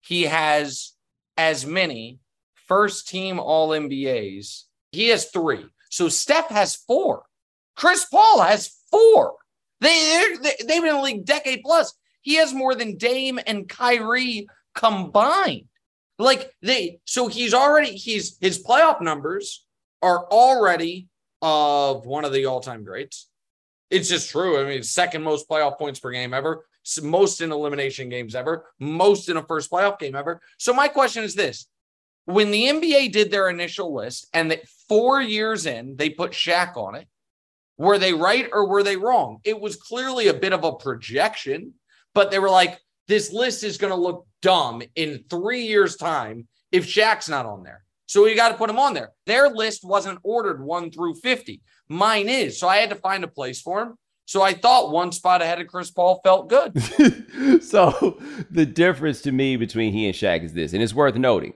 [0.01, 0.93] he has
[1.37, 2.21] as many
[2.66, 4.64] first team all NBAs?
[4.93, 5.66] He has three.
[5.90, 7.25] So Steph has four.
[7.77, 9.35] Chris Paul has four.
[9.81, 11.95] They, they, they've been in the league decade plus.
[12.23, 15.64] He has more than Dame and Kyrie combined.
[16.20, 19.64] Like they, so he's already he's his playoff numbers
[20.02, 21.09] are already
[21.40, 23.28] of one of the all-time greats.
[23.90, 24.61] It's just true.
[24.61, 26.66] I mean, second most playoff points per game ever,
[27.02, 30.42] most in elimination games ever, most in a first playoff game ever.
[30.59, 31.66] So my question is this:
[32.26, 36.76] When the NBA did their initial list, and that four years in they put Shaq
[36.76, 37.09] on it,
[37.78, 39.40] were they right or were they wrong?
[39.42, 41.72] It was clearly a bit of a projection,
[42.14, 42.78] but they were like,
[43.09, 47.62] this list is going to look dumb in three years' time if Shaq's not on
[47.62, 47.85] there.
[48.07, 49.12] So we got to put him on there.
[49.26, 51.61] Their list wasn't ordered one through 50.
[51.88, 52.59] Mine is.
[52.59, 53.94] So I had to find a place for him.
[54.24, 56.81] So I thought one spot ahead of Chris Paul felt good.
[57.62, 58.18] so
[58.50, 61.55] the difference to me between he and Shaq is this, and it's worth noting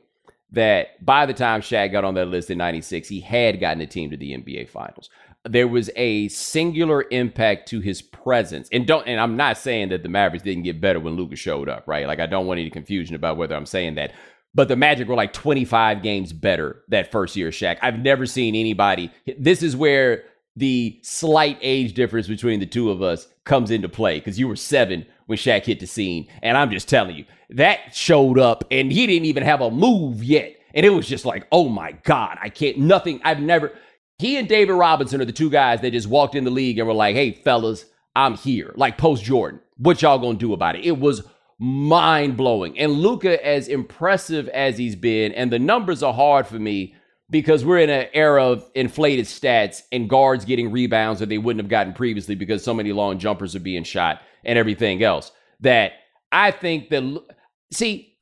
[0.50, 3.86] that by the time Shaq got on that list in 96, he had gotten a
[3.86, 5.10] team to the NBA finals
[5.48, 8.68] there was a singular impact to his presence.
[8.72, 11.68] And don't and I'm not saying that the Mavericks didn't get better when Luka showed
[11.68, 12.06] up, right?
[12.06, 14.12] Like I don't want any confusion about whether I'm saying that.
[14.54, 17.78] but the Magic were like 25 games better that first year, Shaq.
[17.82, 19.10] I've never seen anybody.
[19.38, 20.24] This is where
[20.56, 24.56] the slight age difference between the two of us comes into play because you were
[24.56, 26.28] seven when Shaq hit the scene.
[26.42, 30.22] And I'm just telling you, that showed up and he didn't even have a move
[30.24, 30.56] yet.
[30.74, 33.20] And it was just like, oh my God, I can't, nothing.
[33.24, 33.72] I've never,
[34.18, 36.86] he and David Robinson are the two guys that just walked in the league and
[36.86, 38.72] were like, hey, fellas, I'm here.
[38.76, 39.60] Like post Jordan.
[39.76, 40.84] What y'all gonna do about it?
[40.84, 41.22] It was
[41.58, 42.78] mind blowing.
[42.78, 46.94] And Luka, as impressive as he's been, and the numbers are hard for me
[47.30, 51.62] because we're in an era of inflated stats and guards getting rebounds that they wouldn't
[51.62, 55.32] have gotten previously because so many long jumpers are being shot and everything else.
[55.60, 55.92] That
[56.30, 57.24] I think that,
[57.72, 58.13] see,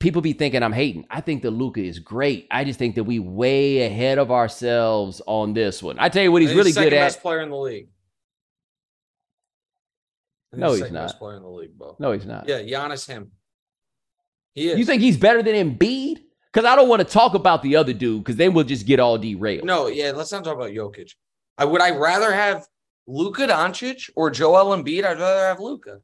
[0.00, 1.06] people be thinking I'm hating.
[1.10, 2.46] I think that Luka is great.
[2.50, 5.96] I just think that we way ahead of ourselves on this one.
[5.98, 7.06] I tell you what, he's, he's really good at.
[7.06, 7.88] Best player in the league.
[10.52, 11.04] No, he's, he's not.
[11.04, 11.96] Best player in the league, Bo.
[11.98, 12.48] No, he's not.
[12.48, 13.32] Yeah, Giannis him.
[14.54, 14.78] He is.
[14.78, 16.18] You think he's better than Embiid?
[16.52, 19.00] Because I don't want to talk about the other dude because then we'll just get
[19.00, 19.64] all derailed.
[19.64, 21.10] No, yeah, let's not talk about Jokic.
[21.58, 22.64] I would I rather have
[23.08, 25.04] Luka Doncic or Joel Embiid?
[25.04, 25.98] I'd rather have Luka.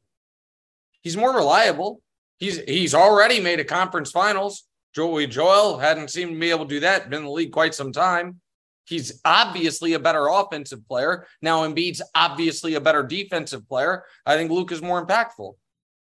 [1.01, 2.01] He's more reliable.
[2.41, 4.63] He's he's already made a conference finals.
[4.95, 7.09] Joey Joel hadn't seemed to be able to do that.
[7.09, 8.41] Been in the league quite some time.
[8.85, 11.27] He's obviously a better offensive player.
[11.43, 14.05] Now Embiid's obviously a better defensive player.
[14.25, 15.53] I think Luke is more impactful.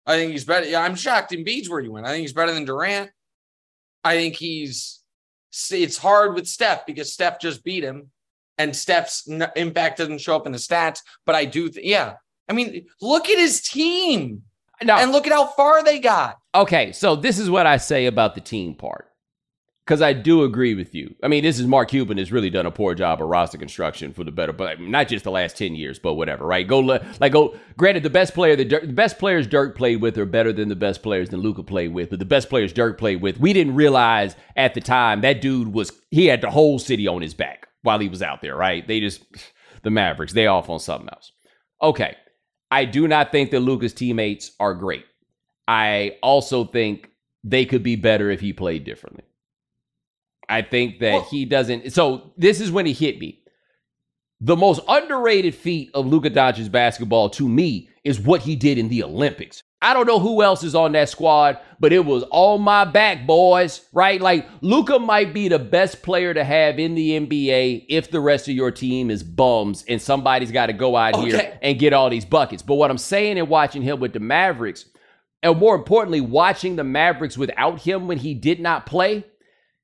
[0.05, 0.67] I think he's better.
[0.67, 2.05] Yeah, I'm shocked Embiid's where you went.
[2.05, 3.09] I think he's better than Durant.
[4.03, 4.99] I think he's.
[5.71, 8.11] It's hard with Steph because Steph just beat him,
[8.57, 10.99] and Steph's impact doesn't show up in the stats.
[11.25, 11.69] But I do.
[11.69, 12.15] Th- yeah.
[12.49, 14.43] I mean, look at his team.
[14.83, 14.95] No.
[14.95, 16.37] And look at how far they got.
[16.53, 19.07] Okay, so this is what I say about the team part
[19.87, 21.15] because I do agree with you.
[21.23, 24.11] I mean, this is Mark Cuban has really done a poor job of roster construction
[24.11, 26.67] for the better, but not just the last ten years, but whatever, right?
[26.67, 27.55] Go like go.
[27.77, 30.67] Granted, the best player, the, Dirk, the best players Dirk played with are better than
[30.67, 33.53] the best players than Luka played with, but the best players Dirk played with, we
[33.53, 37.33] didn't realize at the time that dude was he had the whole city on his
[37.33, 38.85] back while he was out there, right?
[38.85, 39.23] They just
[39.83, 41.31] the Mavericks, they off on something else.
[41.81, 42.17] Okay,
[42.69, 45.05] I do not think that Luka's teammates are great.
[45.67, 47.09] I also think
[47.43, 49.23] they could be better if he played differently.
[50.49, 51.93] I think that he doesn't.
[51.93, 53.41] So this is when he hit me.
[54.39, 58.87] The most underrated feat of Luka Doncic's basketball to me is what he did in
[58.87, 59.63] the Olympics.
[59.81, 63.27] I don't know who else is on that squad, but it was all my back,
[63.27, 64.19] boys, right?
[64.19, 68.47] Like Luka might be the best player to have in the NBA if the rest
[68.47, 71.29] of your team is bums and somebody's got to go out okay.
[71.29, 72.63] here and get all these buckets.
[72.63, 74.85] But what I'm saying and watching him with the Mavericks,
[75.43, 79.25] and more importantly, watching the Mavericks without him when he did not play,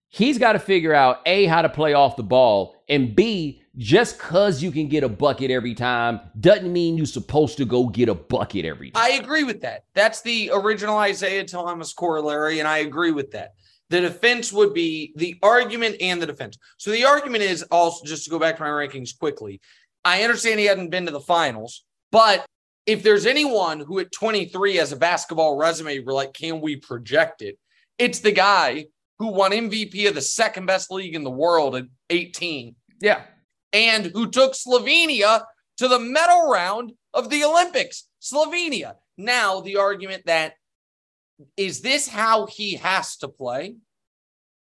[0.09, 4.17] he's got to figure out A, how to play off the ball, and B, just
[4.17, 8.07] because you can get a bucket every time doesn't mean you're supposed to go get
[8.09, 9.03] a bucket every time.
[9.03, 9.85] I agree with that.
[9.95, 13.53] That's the original Isiah Thomas corollary, and I agree with that.
[13.89, 16.57] The defense would be the argument and the defense.
[16.77, 19.59] So the argument is also just to go back to my rankings quickly.
[20.05, 22.45] I understand he hadn't been to the finals, but
[22.85, 27.41] if there's anyone who at 23 has a basketball resume, we're like, can we project
[27.41, 27.57] it?
[27.97, 28.87] It's the guy
[29.19, 32.75] who won MVP of the second best league in the world at 18.
[32.99, 33.21] Yeah.
[33.73, 35.43] And who took Slovenia
[35.77, 38.07] to the medal round of the Olympics.
[38.21, 38.95] Slovenia.
[39.17, 40.53] Now, the argument that
[41.57, 43.75] is this how he has to play?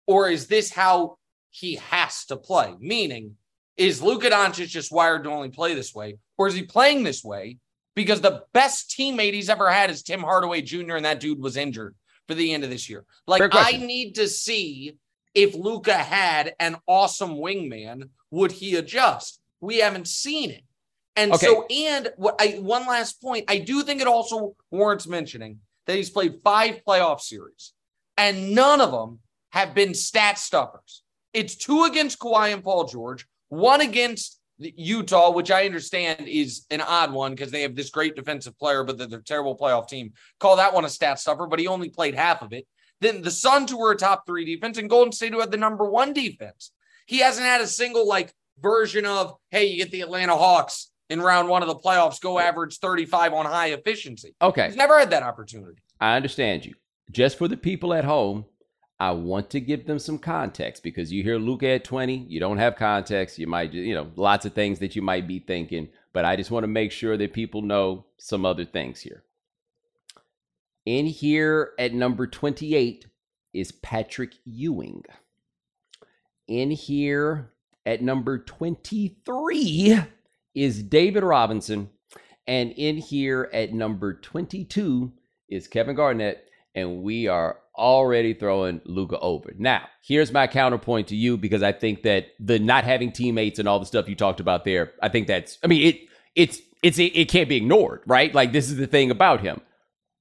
[0.07, 1.19] Or is this how
[1.51, 2.75] he has to play?
[2.79, 3.37] Meaning,
[3.77, 6.19] is Luka Doncic just wired to only play this way?
[6.39, 7.59] Or is he playing this way
[7.95, 11.57] because the best teammate he's ever had is Tim Hardaway Jr., and that dude was
[11.57, 11.95] injured?
[12.29, 13.05] for the end of this year.
[13.27, 14.97] Like I need to see
[15.35, 19.41] if Luka had an awesome wingman, would he adjust?
[19.61, 20.63] We haven't seen it.
[21.17, 21.47] And okay.
[21.47, 25.97] so, and what I one last point, I do think it also warrants mentioning that
[25.97, 27.73] he's played five playoff series,
[28.17, 29.19] and none of them
[29.51, 31.03] have been stat stuffers.
[31.35, 36.81] It's two against Kawhi and Paul George, one against Utah, which I understand is an
[36.81, 40.13] odd one because they have this great defensive player, but they're a terrible playoff team.
[40.41, 42.67] Call that one a stat stuffer, but he only played half of it.
[43.03, 45.57] Then the Suns, who were a top three defense, and Golden State, who had the
[45.57, 46.71] number one defense.
[47.07, 51.21] He hasn't had a single like version of, hey, you get the Atlanta Hawks in
[51.21, 54.35] round one of the playoffs, go average 35 on high efficiency.
[54.41, 54.69] Okay.
[54.69, 55.83] He's never had that opportunity.
[56.01, 56.75] I understand you.
[57.11, 58.47] Just for the people at home,
[59.01, 62.59] I want to give them some context because you hear Luka at 20, you don't
[62.59, 63.37] have context.
[63.37, 66.53] You might, you know, lots of things that you might be thinking, but I just
[66.53, 69.25] want to make sure that people know some other things here.
[70.85, 73.07] In here at number 28
[73.55, 75.05] is Patrick Ewing.
[76.49, 77.53] In here
[77.87, 79.99] at number 23
[80.55, 81.91] is David Robinson.
[82.47, 85.13] And in here at number 22
[85.49, 86.49] is Kevin Garnett.
[86.75, 89.53] and we are already throwing Luka over.
[89.59, 93.69] Now, here's my counterpoint to you because I think that the not having teammates and
[93.69, 96.01] all the stuff you talked about there, I think that's I mean, it
[96.35, 98.35] it's it's it, it can't be ignored, right?
[98.35, 99.61] Like this is the thing about him.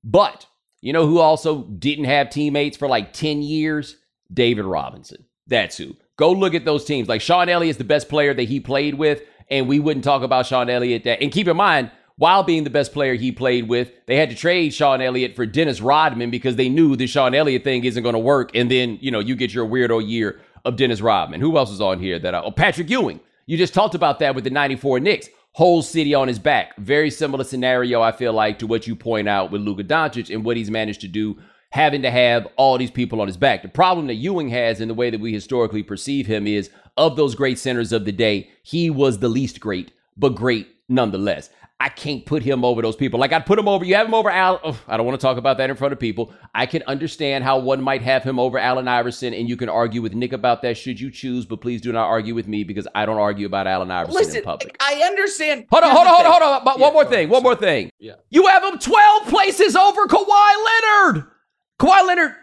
[0.03, 0.45] But
[0.81, 3.97] you know who also didn't have teammates for like 10 years?
[4.33, 5.25] David Robinson.
[5.47, 5.95] That's who.
[6.17, 7.09] Go look at those teams.
[7.09, 10.21] Like Sean Elliott is the best player that he played with, and we wouldn't talk
[10.21, 11.03] about Sean Elliott.
[11.03, 14.29] That and keep in mind, while being the best player he played with, they had
[14.29, 18.03] to trade Sean Elliott for Dennis Rodman because they knew the Sean Elliott thing isn't
[18.03, 18.55] going to work.
[18.55, 21.41] And then you know you get your weirdo year of Dennis Rodman.
[21.41, 22.19] Who else is on here?
[22.19, 23.19] That uh, oh Patrick Ewing.
[23.47, 25.29] You just talked about that with the '94 Knicks.
[25.53, 26.77] Whole city on his back.
[26.77, 30.45] Very similar scenario, I feel like, to what you point out with Luka Doncic and
[30.45, 31.37] what he's managed to do
[31.71, 33.61] having to have all these people on his back.
[33.61, 37.15] The problem that Ewing has in the way that we historically perceive him is of
[37.15, 41.49] those great centers of the day, he was the least great, but great nonetheless.
[41.81, 43.19] I can't put him over those people.
[43.19, 44.59] Like I'd put him over, you have him over Al.
[44.63, 46.31] Oh, I don't want to talk about that in front of people.
[46.53, 49.99] I can understand how one might have him over Allen Iverson, and you can argue
[49.99, 52.87] with Nick about that should you choose, but please do not argue with me because
[52.93, 54.77] I don't argue about Allen Iverson Listen, in public.
[54.79, 55.65] I understand.
[55.71, 56.63] Hold on, hold on, hold on, hold on.
[56.65, 57.29] But Yeah, one more thing, ahead.
[57.31, 57.89] one more thing.
[57.97, 58.13] Yeah.
[58.29, 61.25] You have him 12 places over Kawhi Leonard.
[61.79, 62.35] Kawhi Leonard,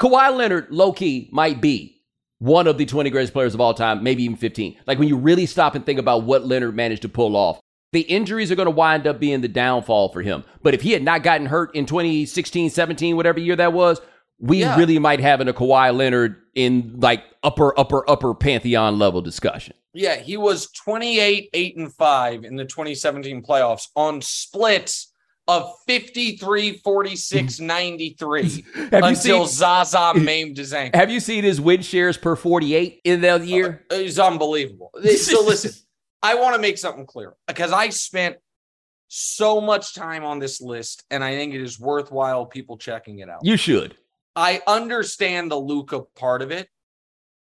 [0.00, 2.00] Kawhi Leonard, low key, might be
[2.38, 4.78] one of the 20 greatest players of all time, maybe even 15.
[4.86, 7.60] Like when you really stop and think about what Leonard managed to pull off,
[7.92, 10.44] the injuries are going to wind up being the downfall for him.
[10.62, 14.00] But if he had not gotten hurt in 2016, 17, whatever year that was,
[14.40, 14.76] we Yeah.
[14.76, 19.74] really might have an a Kawhi Leonard in like upper, upper, upper pantheon level discussion.
[19.94, 25.12] Yeah, he was 28, 8, and 5 in the 2017 playoffs on splits
[25.48, 28.42] of 53, 46, 93
[28.74, 29.58] Have you until seen?
[29.58, 31.00] Zaza maimed his ankle.
[31.00, 33.86] Have you seen his win shares per 48 in that year?
[33.90, 34.90] Uh, uh, it was unbelievable.
[35.16, 35.72] So listen,
[36.22, 38.36] I want to make something clear because I spent
[39.08, 43.28] so much time on this list and I think it is worthwhile people checking it
[43.28, 43.40] out.
[43.42, 43.96] You should.
[44.36, 46.68] I understand the Luka part of it.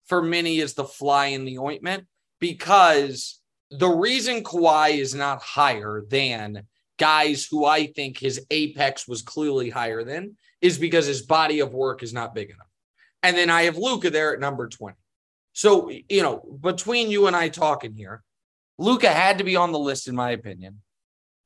[0.06, 2.06] For many, is the fly in the ointment
[2.38, 6.66] because the reason Kawhi is not higher than
[6.98, 11.72] guys who I think his apex was clearly higher than is because his body of
[11.72, 12.66] work is not big enough.
[13.22, 14.94] And then I have Luka there at number 20.
[15.54, 18.22] So, you know, between you and I talking here,
[18.78, 20.80] Luka had to be on the list, in my opinion.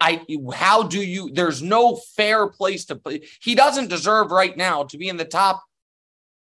[0.01, 3.23] I how do you there's no fair place to play.
[3.41, 5.63] He doesn't deserve right now to be in the top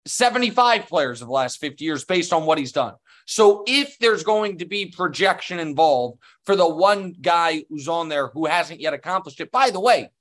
[0.06, 2.96] 75 players of the last 50 years based on what he's done.
[3.26, 8.28] So if there's going to be projection involved for the one guy who's on there
[8.28, 10.12] who hasn't yet accomplished it, by the way,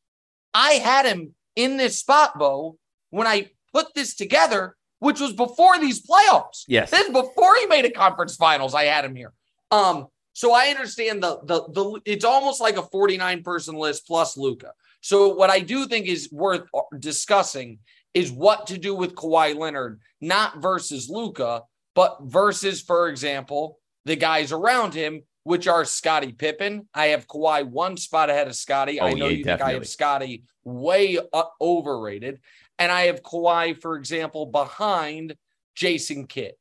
[0.55, 2.79] I had him in this spot, Bo,
[3.11, 6.64] when I put this together, which was before these playoffs.
[6.66, 6.90] Yes.
[6.90, 8.74] This before he made a conference finals.
[8.74, 9.33] I had him here.
[9.70, 14.37] Um, so I understand the the the it's almost like a 49 person list plus
[14.37, 14.73] Luka.
[15.01, 16.68] So what I do think is worth
[16.99, 17.79] discussing
[18.14, 21.62] is what to do with Kawhi Leonard, not versus Luka,
[21.94, 26.88] but versus, for example, the guys around him, which are Scottie Pippen.
[26.94, 28.99] I have Kawhi one spot ahead of Scottie.
[28.99, 32.40] Oh, I know yeah, you think I have Scottie way uh, overrated.
[32.79, 35.37] And I have Kawhi, for example, behind
[35.77, 36.55] Jason Kidd.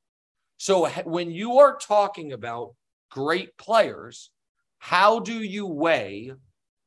[0.57, 2.75] So when you are talking about
[3.13, 4.31] great players,
[4.79, 6.33] how do you weigh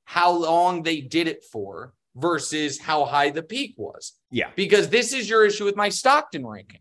[0.04, 4.14] how long they did it for versus how high the peak was?
[4.30, 4.50] Yeah.
[4.56, 6.80] Because this is your issue with my Stockton ranking.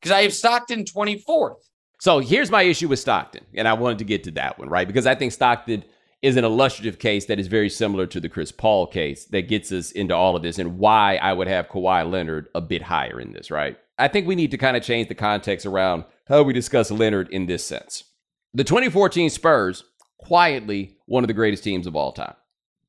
[0.00, 1.56] Because I have Stockton 24th.
[2.00, 4.86] So here's my issue with Stockton, and I wanted to get to that one, right?
[4.86, 5.82] Because I think Stockton
[6.22, 9.72] is an illustrative case that is very similar to the Chris Paul case that gets
[9.72, 13.18] us into all of this and why I would have Kawhi Leonard a bit higher
[13.18, 13.78] in this, right?
[13.98, 17.30] I think we need to kind of change the context around how we discuss Leonard
[17.30, 18.04] in this sense.
[18.54, 19.84] The 2014 Spurs,
[20.18, 22.34] quietly one of the greatest teams of all time.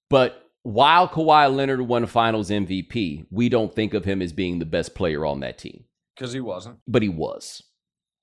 [0.09, 4.65] But while Kawhi Leonard won finals MVP, we don't think of him as being the
[4.65, 5.83] best player on that team.
[6.15, 6.77] Because he wasn't.
[6.87, 7.63] But he was.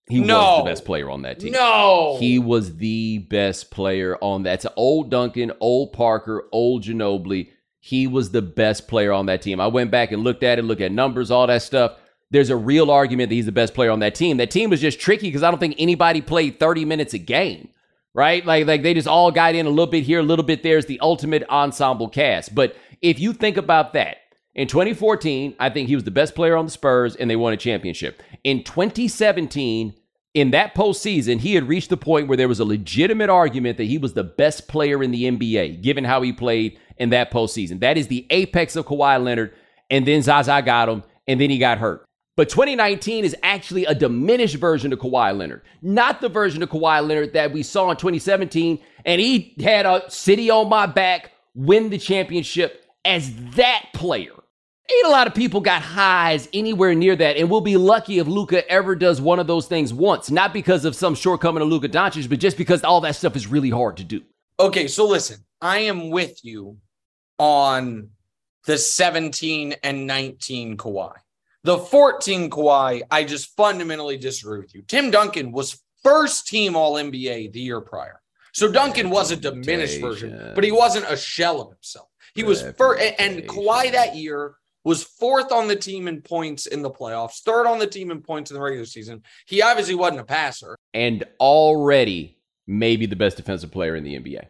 [0.09, 0.37] He No.
[0.39, 1.53] was the best player on that team.
[1.53, 2.17] No.
[2.19, 4.65] He was the best player on that.
[4.65, 7.51] It's old Duncan, old Parker, old Ginobili.
[7.81, 9.61] He was the best player on that team.
[9.61, 11.97] I went back and looked at it, looked at numbers, all that stuff.
[12.31, 14.39] There's a real argument that he's the best player on that team.
[14.39, 17.69] That team was just tricky because I don't think anybody played 30 minutes a game,
[18.13, 18.45] right?
[18.45, 20.79] Like, like they just all got in a little bit here, a little bit there.
[20.79, 22.55] It's the ultimate ensemble cast.
[22.55, 24.19] But if you think about that,
[24.55, 27.53] in 2014, I think he was the best player on the Spurs and they won
[27.53, 28.23] a championship.
[28.45, 29.95] In 2017,
[30.35, 33.85] in that postseason, he had reached the point where there was a legitimate argument that
[33.85, 37.81] he was the best player in the NBA, given how he played in that postseason.
[37.81, 39.55] That is the apex of Kawhi Leonard.
[39.91, 42.05] And then Zaza got him, and then he got hurt.
[42.37, 47.07] But 2019 is actually a diminished version of Kawhi Leonard, not the version of Kawhi
[47.07, 48.81] Leonard that we saw in 2017.
[49.05, 54.33] And he had a city on my back, win the championship as that player.
[54.93, 58.27] Ain't a lot of people got highs anywhere near that, and we'll be lucky if
[58.27, 60.31] Luka ever does one of those things once.
[60.31, 63.47] Not because of some shortcoming of Luka Doncic, but just because all that stuff is
[63.47, 64.21] really hard to do.
[64.61, 66.79] Okay, so listen, I am with you
[67.39, 68.11] on
[68.67, 71.13] the 17 and 19 Kawhi.
[71.65, 74.83] The 14 Kawhi, I just fundamentally disagree with you.
[74.83, 78.21] Tim Duncan was first team All NBA the year prior.
[78.53, 82.09] So Duncan was a diminished version, but he wasn't a shell of himself.
[82.35, 84.55] He was first, and Kawhi that year
[84.85, 88.21] was fourth on the team in points in the playoffs, third on the team in
[88.21, 89.23] points in the regular season.
[89.47, 90.77] He obviously wasn't a passer.
[90.93, 94.47] And already maybe the best defensive player in the NBA.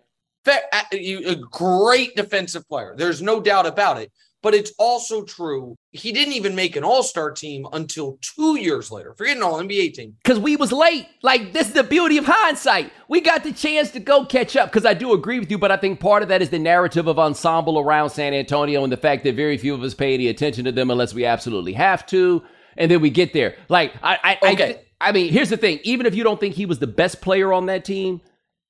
[0.46, 2.94] A great defensive player.
[2.96, 4.12] There's no doubt about it.
[4.44, 5.74] But it's also true.
[5.90, 9.14] He didn't even make an all-star team until two years later.
[9.16, 10.16] Forget an all NBA team.
[10.22, 11.08] Because we was late.
[11.22, 12.92] Like this is the beauty of hindsight.
[13.08, 14.68] We got the chance to go catch up.
[14.70, 17.06] Because I do agree with you, but I think part of that is the narrative
[17.06, 20.28] of ensemble around San Antonio and the fact that very few of us pay any
[20.28, 22.42] attention to them unless we absolutely have to.
[22.76, 23.56] And then we get there.
[23.70, 24.82] Like I, I, okay.
[25.00, 25.80] I, I mean, here's the thing.
[25.84, 28.20] Even if you don't think he was the best player on that team,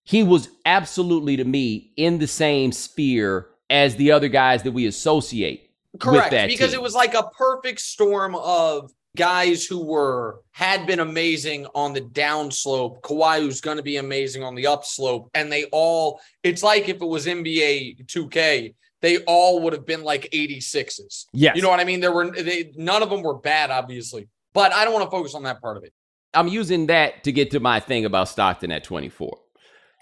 [0.05, 4.87] he was absolutely to me in the same sphere as the other guys that we
[4.87, 5.71] associate.
[6.01, 6.81] Correct, because team.
[6.81, 12.01] it was like a perfect storm of guys who were had been amazing on the
[12.01, 16.21] downslope, Kawhi who's going to be amazing on the upslope, and they all.
[16.43, 21.27] It's like if it was NBA 2K, they all would have been like 86s.
[21.33, 21.57] Yes.
[21.57, 22.01] You know what I mean?
[22.01, 24.29] There were they none of them were bad, obviously.
[24.53, 25.93] But I don't want to focus on that part of it.
[26.33, 29.39] I'm using that to get to my thing about Stockton at 24.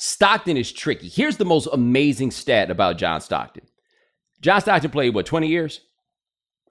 [0.04, 1.08] Stockton is tricky.
[1.08, 3.62] Here's the most amazing stat about John Stockton.
[4.40, 5.80] John Stockton played, what, 20 years?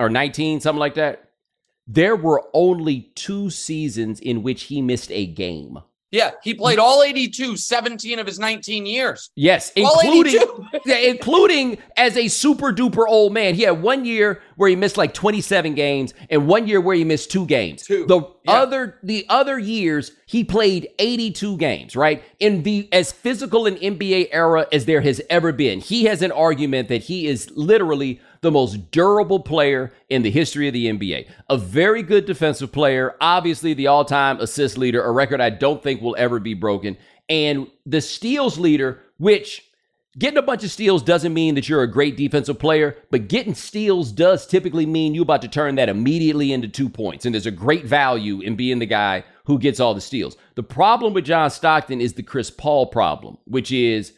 [0.01, 1.29] Or 19, something like that?
[1.87, 5.79] There were only two seasons in which he missed a game.
[6.11, 9.29] Yeah, he played all 82, 17 of his 19 years.
[9.35, 10.41] Yes, including
[10.85, 13.55] including as a super duper old man.
[13.55, 17.05] He had one year where he missed like 27 games and one year where he
[17.05, 17.83] missed two games.
[17.83, 18.05] Two.
[18.07, 18.51] The yeah.
[18.51, 22.21] other the other years he played 82 games, right?
[22.39, 25.79] In the as physical an NBA era as there has ever been.
[25.79, 30.67] He has an argument that he is literally the most durable player in the history
[30.67, 31.29] of the NBA.
[31.49, 35.81] A very good defensive player, obviously the all time assist leader, a record I don't
[35.81, 36.97] think will ever be broken,
[37.29, 39.71] and the steals leader, which
[40.17, 43.55] Getting a bunch of steals doesn't mean that you're a great defensive player, but getting
[43.55, 47.25] steals does typically mean you're about to turn that immediately into two points.
[47.25, 50.35] And there's a great value in being the guy who gets all the steals.
[50.55, 54.11] The problem with John Stockton is the Chris Paul problem, which is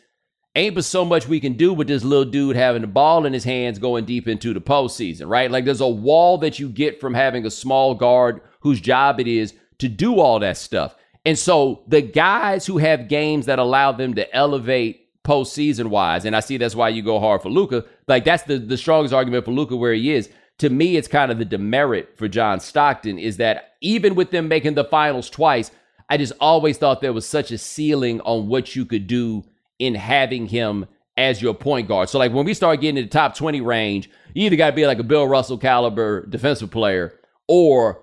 [0.56, 3.34] ain't but so much we can do with this little dude having the ball in
[3.34, 5.49] his hands going deep into the postseason, right?
[5.49, 9.28] Like there's a wall that you get from having a small guard whose job it
[9.28, 10.95] is to do all that stuff.
[11.26, 16.36] And so the guys who have games that allow them to elevate postseason wise, and
[16.36, 17.86] I see that's why you go hard for Luka.
[18.08, 20.30] Like that's the the strongest argument for Luka where he is.
[20.60, 24.47] To me, it's kind of the demerit for John Stockton is that even with them
[24.47, 25.72] making the finals twice,
[26.10, 29.43] I just always thought there was such a ceiling on what you could do
[29.86, 30.86] in having him
[31.17, 32.09] as your point guard.
[32.09, 34.75] So like when we start getting in the top 20 range, you either got to
[34.75, 38.01] be like a Bill Russell caliber defensive player or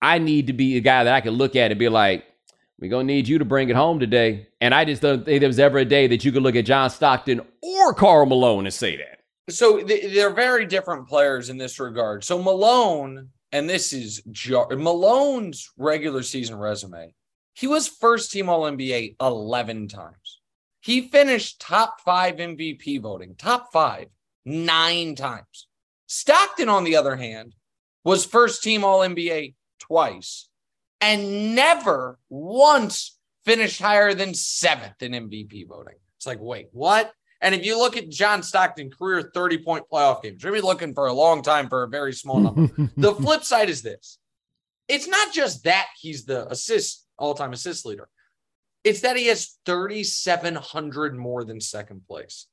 [0.00, 2.24] I need to be a guy that I can look at and be like,
[2.80, 4.48] we're going to need you to bring it home today.
[4.60, 6.64] And I just don't think there was ever a day that you could look at
[6.64, 9.20] John Stockton or Karl Malone and say that.
[9.50, 12.24] So they're very different players in this regard.
[12.24, 17.14] So Malone, and this is Malone's regular season resume,
[17.54, 20.21] he was first team All NBA 11 times.
[20.82, 24.08] He finished top five MVP voting, top five,
[24.44, 25.68] nine times.
[26.08, 27.54] Stockton, on the other hand,
[28.04, 30.48] was first team All NBA twice
[31.00, 35.94] and never once finished higher than seventh in MVP voting.
[36.16, 37.12] It's like, wait, what?
[37.40, 41.06] And if you look at John Stockton career 30 point playoff games, you're looking for
[41.06, 42.90] a long time for a very small number.
[42.96, 44.18] the flip side is this
[44.88, 48.08] it's not just that he's the assist all time assist leader.
[48.84, 52.46] It's that he has 3,700 more than second place.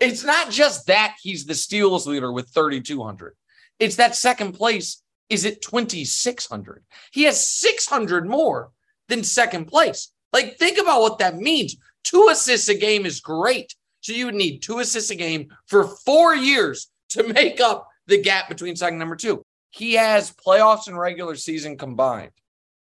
[0.00, 3.34] It's not just that he's the steals leader with 3,200.
[3.78, 6.84] It's that second place is at 2,600.
[7.12, 8.70] He has 600 more
[9.08, 10.12] than second place.
[10.32, 11.76] Like, think about what that means.
[12.02, 13.74] Two assists a game is great.
[14.00, 18.20] So you would need two assists a game for four years to make up the
[18.20, 19.44] gap between second number two.
[19.70, 22.32] He has playoffs and regular season combined.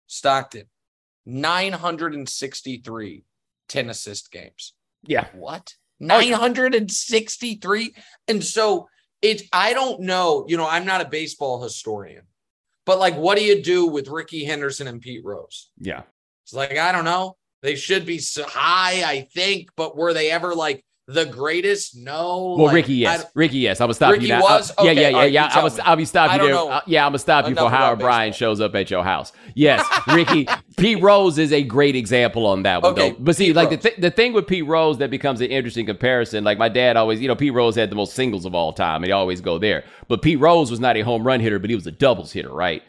[0.07, 0.64] Stockton,
[1.26, 3.24] 963
[3.68, 4.74] 10 assist games.
[5.04, 5.26] Yeah.
[5.34, 5.74] What?
[6.00, 7.94] 963.
[8.28, 8.88] And so
[9.22, 12.24] it's, I don't know, you know, I'm not a baseball historian,
[12.84, 15.70] but like, what do you do with Rickey Henderson and Pete Rose?
[15.78, 16.02] Yeah.
[16.44, 17.36] It's like, I don't know.
[17.62, 21.96] They should be so high, I think, but were they ever like the greatest.
[21.96, 22.55] No.
[22.57, 23.80] Well, like, Ricky, yes, Ricky, yes.
[23.80, 24.42] I'm gonna stop Ricky you now.
[24.42, 24.70] was?
[24.70, 25.50] Uh, yeah, yeah, yeah, right, yeah.
[25.53, 25.78] I was.
[25.80, 26.50] I'll be stop I you there.
[26.53, 29.32] know yeah, I'm gonna stop you for Howard Bryant shows up at your house.
[29.55, 30.46] Yes, Ricky,
[30.76, 33.16] Pete Rose is a great example on that one, Okay, though.
[33.18, 35.86] But see, Pete like the th- the thing with Pete Rose that becomes an interesting
[35.86, 36.44] comparison.
[36.44, 38.96] Like my dad always, you know, Pete Rose had the most singles of all time,
[39.03, 39.84] and he always go there.
[40.09, 42.53] But Pete Rose was not a home run hitter, but he was a doubles hitter,
[42.53, 42.82] right?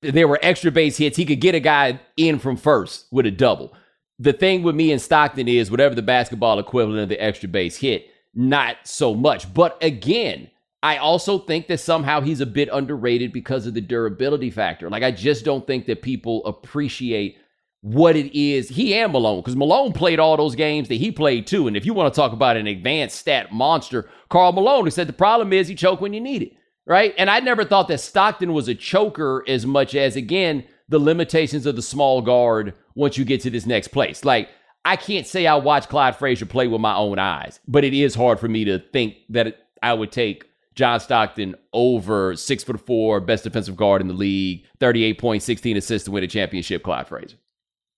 [0.00, 1.16] There were extra base hits.
[1.16, 3.72] He could get a guy in from first with a double.
[4.18, 7.76] The thing with me and Stockton is whatever the basketball equivalent of the extra base
[7.76, 9.52] hit, not so much.
[9.54, 10.50] But again,
[10.82, 14.90] I also think that somehow he's a bit underrated because of the durability factor.
[14.90, 17.36] Like I just don't think that people appreciate
[17.80, 18.68] what it is.
[18.68, 21.68] He and Malone, because Malone played all those games that he played too.
[21.68, 25.06] And if you want to talk about an advanced stat monster, Karl Malone, who said
[25.06, 26.52] the problem is he choke when you need it.
[26.86, 27.14] Right.
[27.18, 31.66] And I never thought that Stockton was a choker as much as, again, the limitations
[31.66, 34.24] of the small guard once you get to this next place.
[34.24, 34.48] Like,
[34.84, 38.14] I can't say I watched Clyde Frazier play with my own eyes, but it is
[38.14, 43.20] hard for me to think that I would take John Stockton over six foot four,
[43.20, 47.08] best defensive guard in the league, 38 points, 16 assists to win a championship, Clyde
[47.08, 47.36] Frazier.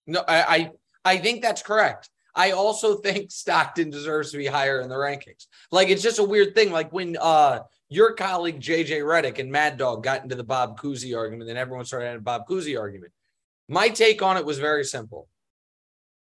[0.07, 0.71] No, I, I
[1.05, 2.09] I think that's correct.
[2.35, 5.47] I also think Stockton deserves to be higher in the rankings.
[5.71, 6.73] Like it's just a weird thing.
[6.73, 7.61] Like when uh
[7.91, 11.85] your colleague JJ Redick and Mad Dog got into the Bob Cousy argument, then everyone
[11.85, 13.13] started having a Bob Cousy argument.
[13.69, 15.29] My take on it was very simple.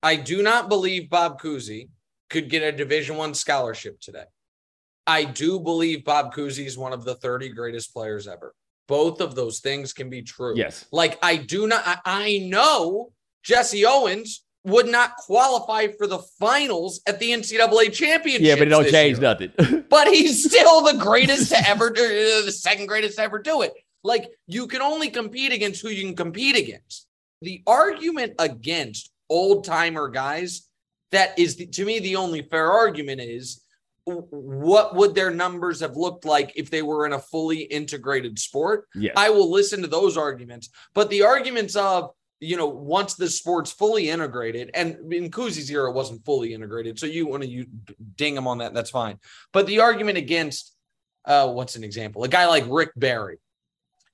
[0.02, 1.88] I do not believe Bob Cousy
[2.30, 4.24] could get a Division One scholarship today.
[5.06, 8.54] I do believe Bob Cousy is one of the 30 greatest players ever.
[8.88, 10.54] Both of those things can be true.
[10.56, 10.86] Yes.
[10.92, 13.12] Like I do not, I, I know
[13.42, 18.42] Jesse Owens would not qualify for the finals at the NCAA championship.
[18.42, 19.52] Yeah, but it don't change nothing.
[19.88, 23.62] But he's still the greatest to ever do, uh, the second greatest to ever do
[23.62, 23.72] it.
[24.02, 27.06] Like you can only compete against who you can compete against.
[27.40, 30.68] The argument against old timer guys,
[31.12, 33.62] that is the, to me the only fair argument is
[34.04, 38.88] what would their numbers have looked like if they were in a fully integrated sport?
[38.94, 39.14] yes.
[39.16, 40.68] I will listen to those arguments.
[40.94, 42.10] But the arguments of,
[42.40, 46.98] you know, once the sport's fully integrated, and in Cousy's era it wasn't fully integrated,
[46.98, 47.66] so you want to you
[48.16, 49.18] ding him on that, that's fine.
[49.52, 50.74] But the argument against,
[51.24, 52.24] uh, what's an example?
[52.24, 53.38] A guy like Rick Barry.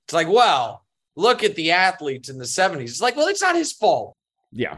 [0.05, 2.81] It's like, well, look at the athletes in the 70s.
[2.83, 4.15] It's like, well, it's not his fault.
[4.51, 4.77] yeah.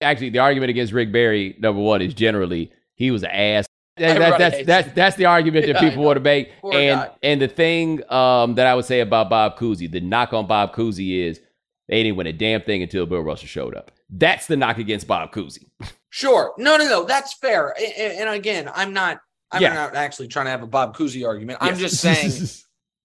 [0.00, 3.64] Actually, the argument against Rick Barry, number one, is generally he was an ass.
[3.96, 6.50] That- that- that's that's that's the argument that Yeah, people want to make.
[6.60, 7.10] Poor and guy.
[7.22, 10.74] and the thing um, that I would say about Bob Cousy, the knock on Bob
[10.74, 11.40] Cousy is
[11.88, 13.90] they didn't win a damn thing until Bill Russell showed up.
[14.10, 15.66] That's the knock against Bob Cousy.
[16.10, 16.54] Sure.
[16.58, 17.04] No, no, no.
[17.04, 17.74] That's fair.
[17.98, 19.18] And, again, I'm not.
[19.50, 19.74] I'm Yeah.
[19.74, 21.58] not actually trying to have a Bob Cousy argument.
[21.60, 21.80] I'm Yes.
[21.80, 22.48] just saying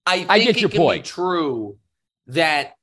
[0.06, 1.02] I think I get it your can point.
[1.02, 1.76] be true
[2.28, 2.74] that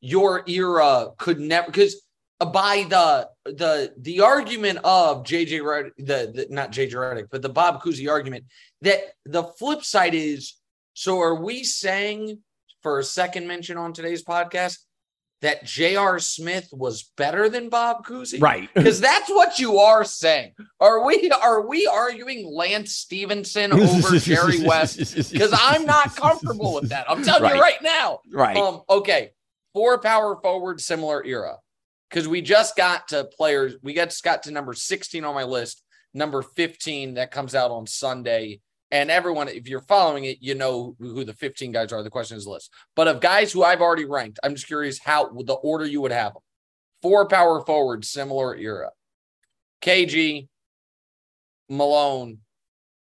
[0.00, 2.02] your era could never because
[2.40, 7.48] by the the the argument of JJ Redick, the, the not JJ Redick, but the
[7.48, 8.46] Bob Cousy argument
[8.82, 10.54] that the flip side is
[10.94, 12.40] so are we saying
[12.82, 14.78] for a second mention on today's podcast
[15.42, 16.18] that J.R.
[16.18, 18.40] Smith was better than Bob Cousy?
[18.42, 18.68] right.
[18.74, 20.52] Because that's what you are saying.
[20.80, 24.98] Are we are we arguing Lance Stephenson over Jerry West?
[25.32, 27.10] Because I'm not comfortable with that.
[27.10, 27.54] I'm telling Right.
[27.54, 28.20] you right now.
[28.32, 28.56] Right.
[28.56, 29.30] Um, okay.
[29.72, 31.56] Four power forward, similar era.
[32.10, 35.82] Because we just got to players, we got got to number 16 on my list,
[36.12, 38.60] number 15 that comes out on Sunday.
[38.92, 42.02] And everyone, if you're following it, you know who the 15 guys are.
[42.02, 42.72] The question is list.
[42.96, 46.10] But of guys who I've already ranked, I'm just curious how the order you would
[46.12, 46.42] have them.
[47.02, 48.90] Four power forward, similar era.
[49.80, 50.48] KG,
[51.68, 52.38] Malone,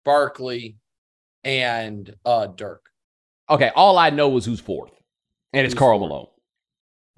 [0.05, 0.77] Barkley,
[1.45, 2.85] and uh Dirk.
[3.49, 3.71] okay.
[3.75, 4.93] All I know is who's fourth,
[5.55, 6.11] and it's Who's Karl fourth?
[6.11, 6.27] Malone.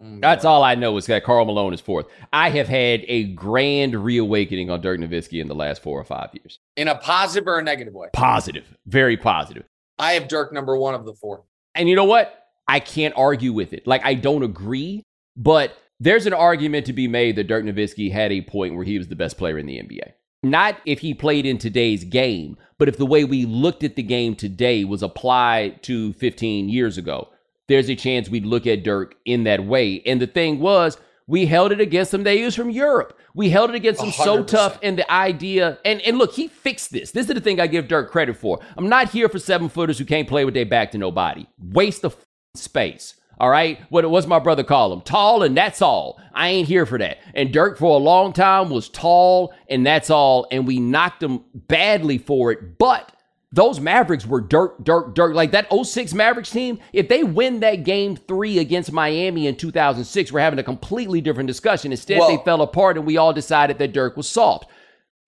[0.02, 2.06] Mm, That's all I know is that Karl Malone is fourth.
[2.32, 6.30] I have had a grand reawakening on Dirk Nowitzki in the last four or five
[6.32, 6.58] years.
[6.76, 8.08] In a positive or a negative way.
[8.12, 9.64] Positive, very positive.
[9.98, 11.44] I have Dirk number one of the four.
[11.74, 12.38] And you know what?
[12.66, 13.86] I can't argue with it.
[13.86, 15.04] Like I don't agree,
[15.36, 18.98] but there's an argument to be made that Dirk Nowitzki had a point where he
[18.98, 20.12] was the best player in the NBA.
[20.42, 24.02] Not if he played in today's game, but if the way we looked at the
[24.02, 27.28] game today was applied to 15 years ago,
[27.72, 30.02] there's a chance we'd look at Dirk in that way.
[30.04, 32.22] And the thing was, we held it against him.
[32.22, 33.18] They was from Europe.
[33.34, 34.46] We held it against him so 100%.
[34.46, 34.78] tough.
[34.82, 37.12] And the idea, and, and look, he fixed this.
[37.12, 38.60] This is the thing I give Dirk credit for.
[38.76, 41.46] I'm not here for seven footers who can't play with their back to nobody.
[41.58, 42.14] Waste of
[42.54, 43.14] space.
[43.40, 43.80] All right.
[43.88, 45.00] What what's my brother call him?
[45.00, 46.20] Tall and that's all.
[46.34, 47.20] I ain't here for that.
[47.34, 50.46] And Dirk for a long time was tall and that's all.
[50.50, 52.76] And we knocked him badly for it.
[52.76, 53.16] But
[53.52, 55.34] those Mavericks were Dirk, Dirk, Dirk.
[55.34, 60.32] Like that 06 Mavericks team, if they win that game three against Miami in 2006,
[60.32, 61.90] we're having a completely different discussion.
[61.92, 64.68] Instead, Well- they fell apart and we all decided that Dirk was soft.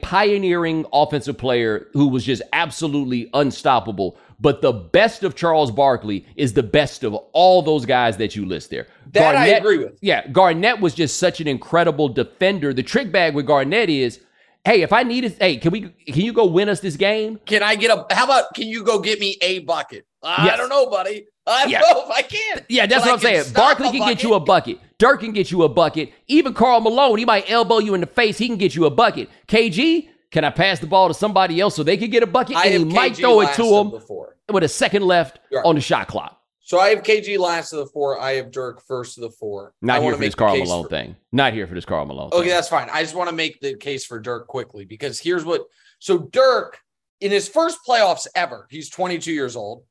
[0.02, 4.18] pioneering offensive player who was just absolutely unstoppable.
[4.40, 8.44] But the best of Charles Barkley is the best of all those guys that you
[8.44, 8.86] list there.
[9.12, 9.98] That Garnett, I agree with.
[10.02, 12.74] Yeah, Garnett was just such an incredible defender.
[12.74, 14.20] The trick bag with Garnett is
[14.64, 17.38] hey, if I need it, hey, can we can you go win us this game?
[17.46, 20.06] Can I get a how about can you go get me a bucket?
[20.22, 20.52] Yes.
[20.52, 21.26] I don't know, buddy.
[21.46, 21.80] I don't yeah.
[21.80, 22.64] know if I can.
[22.68, 23.52] Yeah, that's what I am saying.
[23.54, 24.78] Barkley can get you a bucket.
[24.98, 26.12] Dirk can get you a bucket.
[26.26, 28.38] Even Karl Malone, he might elbow you in the face.
[28.38, 29.28] He can get you a bucket.
[29.48, 32.56] KG, can I pass the ball to somebody else so they can get a bucket?
[32.56, 34.36] I and he KG might throw it to him before.
[34.50, 35.64] with a second left right.
[35.64, 36.40] on the shot clock.
[36.66, 38.18] So I have KG last of the four.
[38.18, 39.74] I have Dirk first of the four.
[39.82, 41.14] Not I here for this Karl Malone for, thing.
[41.30, 42.30] Not here for this Karl Malone.
[42.32, 42.48] Okay, thing.
[42.48, 42.88] that's fine.
[42.90, 45.66] I just want to make the case for Dirk quickly because here's what.
[45.98, 46.78] So Dirk,
[47.20, 49.84] in his first playoffs ever, he's 22 years old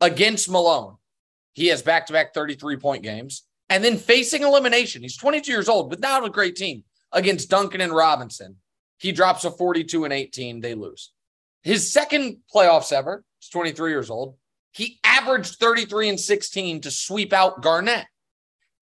[0.00, 0.96] against Malone.
[1.52, 5.02] He has back-to-back 33 point games, and then facing elimination.
[5.02, 8.56] He's 22 years old, but not a great team against Duncan and Robinson.
[8.96, 10.62] He drops a 42 and 18.
[10.62, 11.12] They lose.
[11.62, 13.24] His second playoffs ever.
[13.40, 14.36] He's 23 years old
[14.74, 18.06] he averaged 33 and 16 to sweep out Garnett.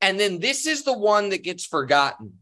[0.01, 2.39] And then this is the one that gets forgotten.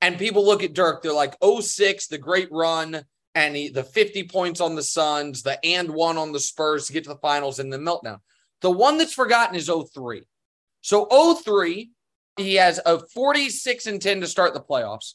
[0.00, 4.24] And people look at Dirk, they're like, 06, the great run, and he, the 50
[4.24, 7.58] points on the Suns, the and one on the Spurs to get to the finals,
[7.58, 8.18] and the meltdown.
[8.62, 10.24] The one that's forgotten is 03.
[10.80, 11.90] So 03,
[12.38, 15.14] he has a 46 and 10 to start the playoffs.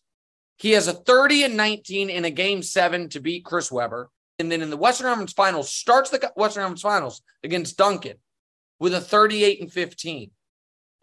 [0.57, 4.09] He has a 30 and 19 in a game seven to beat Chris Webber
[4.41, 8.17] and then in the Western Conference Finals starts the Western Conference Finals against Duncan
[8.79, 10.31] with a 38 and 15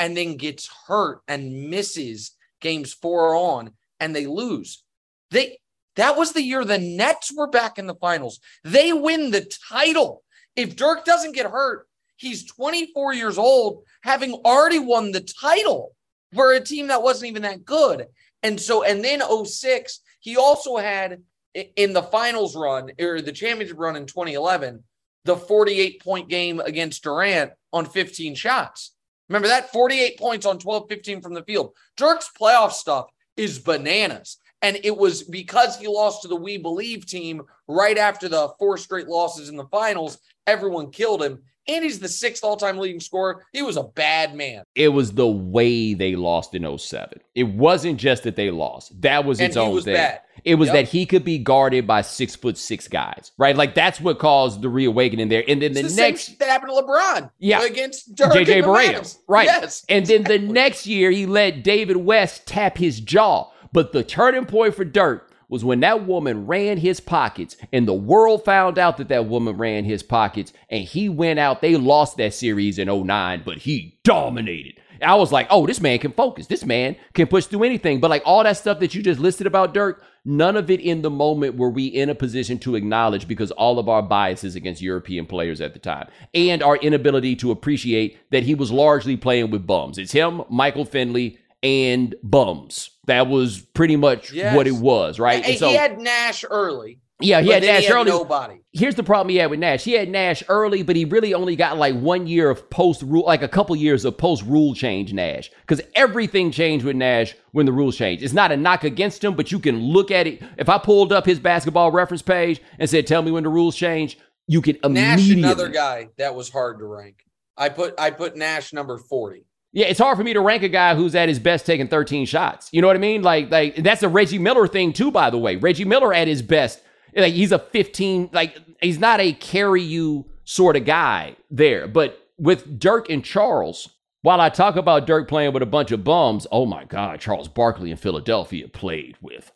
[0.01, 3.70] and then gets hurt and misses games 4 on
[4.01, 4.82] and they lose.
[5.30, 5.59] They
[5.95, 8.41] that was the year the Nets were back in the finals.
[8.64, 10.22] They win the title.
[10.55, 15.95] If Dirk doesn't get hurt, he's 24 years old having already won the title
[16.34, 18.07] for a team that wasn't even that good.
[18.43, 21.22] And so and then 06, he also had
[21.55, 24.83] in the finals run or the championship run in 2011,
[25.25, 28.95] the 48 point game against Durant on 15 shots.
[29.29, 31.73] Remember that 48 points on 12 15 from the field.
[31.97, 34.39] Dirk's playoff stuff is bananas.
[34.61, 38.77] And it was because he lost to the We Believe team right after the four
[38.77, 43.47] straight losses in the finals, everyone killed him and he's the sixth all-time leading scorer.
[43.53, 44.64] He was a bad man.
[44.75, 47.21] It was the way they lost in 07.
[47.35, 49.01] It wasn't just that they lost.
[49.03, 49.95] That was its own thing.
[49.95, 50.23] Bad.
[50.45, 50.75] It was yep.
[50.75, 53.57] that he could be guarded by six foot six guys, right?
[53.57, 55.45] Like that's what caused the reawakening there.
[55.47, 59.47] And then the, the next that happened to LeBron, yeah, against JJ Barea, right?
[59.47, 63.51] Yes, and then the next year he let David West tap his jaw.
[63.73, 67.95] But the turning point for Dirk was when that woman ran his pockets and the
[67.95, 71.63] world found out that that woman ran his pockets and he went out.
[71.63, 74.81] They lost that series in 09, but he dominated.
[75.01, 76.47] I was like, oh, this man can focus.
[76.47, 78.01] This man can push through anything.
[78.01, 81.03] But like all that stuff that you just listed about Dirk, none of it in
[81.03, 84.83] the moment were we in a position to acknowledge because all of our biases against
[84.83, 89.51] European players at the time and our inability to appreciate that he was largely playing
[89.51, 89.99] with bums.
[89.99, 92.91] It's him, Michael Finley, and bums.
[93.07, 94.55] That was pretty much yes.
[94.55, 95.45] what it was, right?
[95.45, 97.01] And so, he had Nash early.
[97.21, 98.11] Yeah, he had Nash he had early.
[98.11, 98.61] Nobody.
[98.71, 99.83] Here's the problem he had with Nash.
[99.83, 103.25] He had Nash early, but he really only got like one year of post rule,
[103.27, 107.67] like a couple years of post rule change Nash, because everything changed with Nash when
[107.67, 108.23] the rules changed.
[108.23, 110.43] It's not a knock against him, but you can look at it.
[110.59, 113.75] If I pulled up his basketball reference page and said, "Tell me when the rules
[113.75, 115.43] change," you could immediately.
[115.43, 117.25] Nash, another guy that was hard to rank.
[117.57, 119.48] I put I put Nash number forty.
[119.73, 122.27] Yeah, it's hard for me to rank a guy who's at his best taking 13
[122.27, 122.69] shots.
[122.73, 123.23] You know what I mean?
[123.23, 125.57] Like, like that's a Reggie Miller thing too, by the way.
[125.57, 126.83] Reggie Miller at his best,
[127.14, 131.87] like he's a 15, like he's not a carry you sort of guy there.
[131.87, 133.91] But with Dirk and Charles,
[134.23, 137.49] while I talk about Dirk playing with a bunch of bums, oh my God, Charles
[137.49, 139.53] Barkley in Philadelphia played with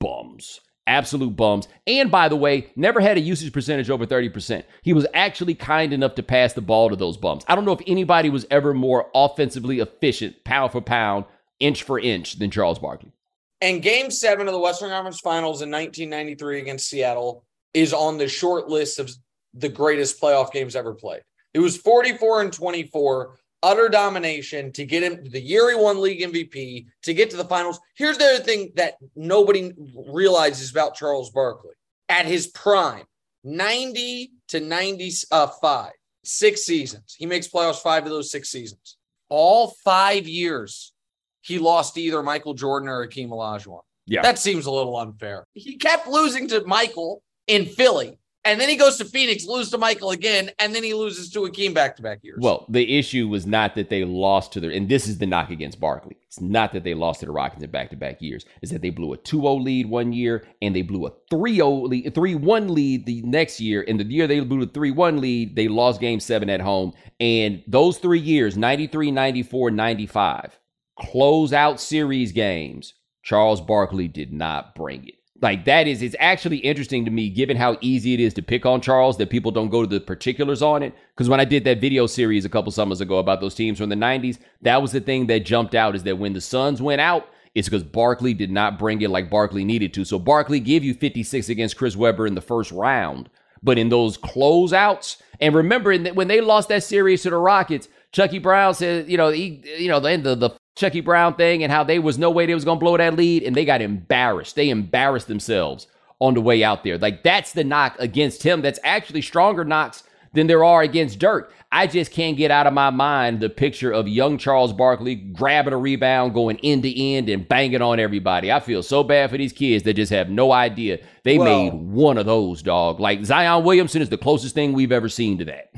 [0.00, 1.68] bums absolute bums.
[1.86, 4.64] And by the way, never had a usage percentage over 30%.
[4.82, 7.44] He was actually kind enough to pass the ball to those bums.
[7.48, 11.24] I don't know if anybody was ever more offensively efficient, pound for pound,
[11.60, 13.12] inch for inch, than Charles Barkley.
[13.60, 18.28] And game seven of the Western Conference Finals in 1993 against Seattle is on the
[18.28, 19.10] short list of
[19.54, 21.22] the greatest playoff games ever played.
[21.54, 26.20] It was 44 and 24 utter domination to get him the year he won league
[26.20, 27.80] MVP to get to the finals.
[27.94, 29.72] Here's the other thing that nobody
[30.06, 31.74] realizes about Charles Barkley
[32.08, 33.04] at his prime
[33.44, 35.92] 90 to 95,
[36.24, 37.14] six seasons.
[37.18, 38.96] He makes playoffs five of those six seasons.
[39.28, 40.92] All five years,
[41.40, 43.80] he lost to either Michael Jordan or Hakeem Olajuwon.
[44.06, 44.22] Yeah.
[44.22, 45.46] That seems a little unfair.
[45.54, 49.78] He kept losing to Michael in Philly And then he goes to Phoenix, lose to
[49.78, 52.38] Michael again, and then he loses to Akeem back to back years.
[52.40, 55.50] Well, the issue was not that they lost to their, and this is the knock
[55.50, 56.16] against Barkley.
[56.26, 58.44] It's not that they lost to the Rockets in back to back years.
[58.60, 61.54] It's that they blew a 2 0 lead one year and they blew a 3
[61.54, 63.82] 0 lead, 3 1 lead the next year.
[63.82, 66.94] In the year they blew the 3 1 lead, they lost game seven at home.
[67.20, 70.58] And those three years, 93, 94, 95,
[70.98, 76.58] close out series games, Charles Barkley did not bring it like that is it's actually
[76.58, 79.68] interesting to me given how easy it is to pick on Charles that people don't
[79.68, 80.94] go to the particulars on it.
[81.14, 83.88] Because when I did that video series a couple summers ago about those teams from
[83.88, 87.00] the 90s that was the thing that jumped out is that when the Suns went
[87.00, 90.06] out it's because Barkley did not bring it like Barkley needed to.
[90.06, 93.28] So Barkley gave you 56 against Chris Webber in the first round
[93.64, 98.38] but in those closeouts and remember when they lost that series to the Rockets Chucky
[98.38, 101.84] Brown said, you know, he, you know, the, the the Chucky Brown thing and how
[101.84, 104.56] they was no way they was gonna blow that lead, and they got embarrassed.
[104.56, 105.86] They embarrassed themselves
[106.18, 106.98] on the way out there.
[106.98, 108.62] Like that's the knock against him.
[108.62, 111.52] That's actually stronger knocks than there are against Dirk.
[111.70, 115.72] I just can't get out of my mind the picture of young Charles Barkley grabbing
[115.72, 118.52] a rebound, going end to end, and banging on everybody.
[118.52, 121.72] I feel so bad for these kids that just have no idea they well, made
[121.72, 123.00] one of those, dog.
[123.00, 125.72] Like Zion Williamson is the closest thing we've ever seen to that.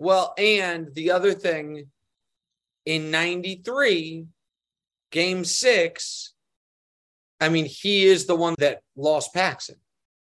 [0.00, 1.86] Well, and the other thing
[2.88, 4.24] in 93,
[5.12, 6.32] game six,
[7.38, 9.76] I mean, he is the one that lost Paxson.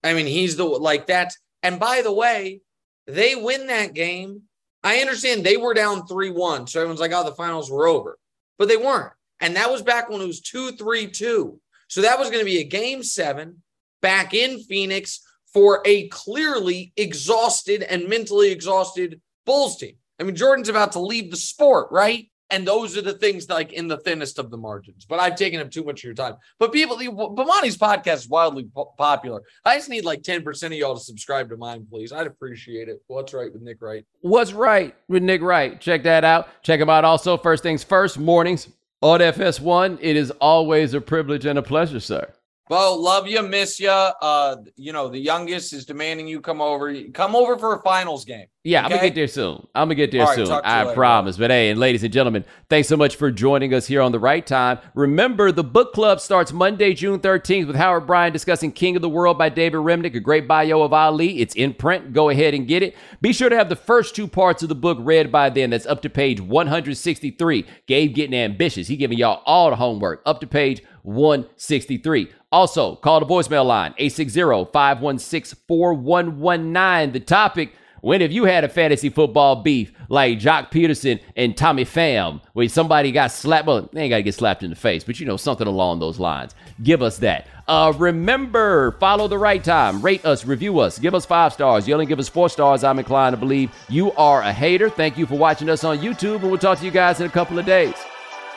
[0.03, 1.34] I mean, he's the like that.
[1.64, 2.62] And by the way,
[3.07, 4.43] they win that game.
[4.84, 6.68] I understand they were down 3 1.
[6.68, 8.20] So everyone's like, oh, the finals were over.
[8.59, 9.14] But they weren't.
[9.39, 11.59] And that was back when it was 2 3 2.
[11.88, 13.64] So that was going to be a game seven
[14.03, 19.95] back in Phoenix for a clearly exhausted and mentally exhausted Bulls team.
[20.20, 22.31] I mean, Jordan's about to leave the sport, right?
[22.52, 25.06] And those are the things like in the thinnest of the margins.
[25.06, 26.36] But I've taken up too much of your time.
[26.60, 29.41] But people, Bomani's podcast is wildly po- popular.
[29.64, 32.12] I just need like 10% of y'all to subscribe to mine, please.
[32.12, 33.02] I'd appreciate it.
[33.08, 34.06] What's Wright with Nick Wright?
[34.22, 35.80] What's Wright with Nick Wright?
[35.80, 36.49] Check that out.
[36.64, 37.38] Check him out also.
[37.38, 38.68] First things first, mornings
[39.02, 39.97] on FS1.
[40.02, 42.32] It is always a privilege and a pleasure, sir.
[42.70, 43.89] Bo, love you, miss you.
[43.89, 46.95] Uh, you know, the youngest is demanding you come over.
[47.14, 48.45] Come over for a finals game.
[48.64, 48.93] Yeah, okay?
[48.93, 49.68] I'm gonna get there soon.
[49.74, 50.51] I'm gonna get there right, soon.
[50.51, 51.38] I later, promise.
[51.38, 51.45] Bro.
[51.45, 54.20] But hey, and ladies and gentlemen, thanks so much for joining us here on the
[54.20, 54.78] right time.
[54.93, 59.09] Remember, the book club starts Monday, June 13th, with Howard Bryant discussing King of the
[59.09, 61.39] World by David Remnick, a great bio of Ali.
[61.39, 62.14] It's in print.
[62.14, 62.95] Go ahead and get it.
[63.20, 65.72] Be sure to have the first two parts of the book read by then.
[65.72, 67.66] That's up to page 163.
[67.88, 68.88] Gabe getting ambitious.
[68.88, 70.22] He giving y'all all the homework.
[70.28, 72.32] Up to page 163.
[72.51, 77.14] Also, call the voicemail line 860 516 4119.
[77.14, 81.86] The topic when have you had a fantasy football beef like Joc Pederson and Tommy
[81.86, 83.68] Pham, where somebody got slapped?
[83.68, 85.99] Well, they ain't got to get slapped in the face, but you know, something along
[85.99, 86.56] those lines.
[86.84, 87.47] Give us that.
[87.68, 90.02] Uh, remember, follow the right time.
[90.02, 91.88] Rate us, review us, give us five stars.
[91.88, 92.84] You only give us four stars.
[92.84, 94.89] I'm inclined to believe you are a hater.
[94.89, 97.32] Thank you for watching us on YouTube, and we'll talk to you guys in a
[97.32, 97.95] couple of days.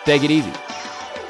[0.05, 0.53] Take it easy.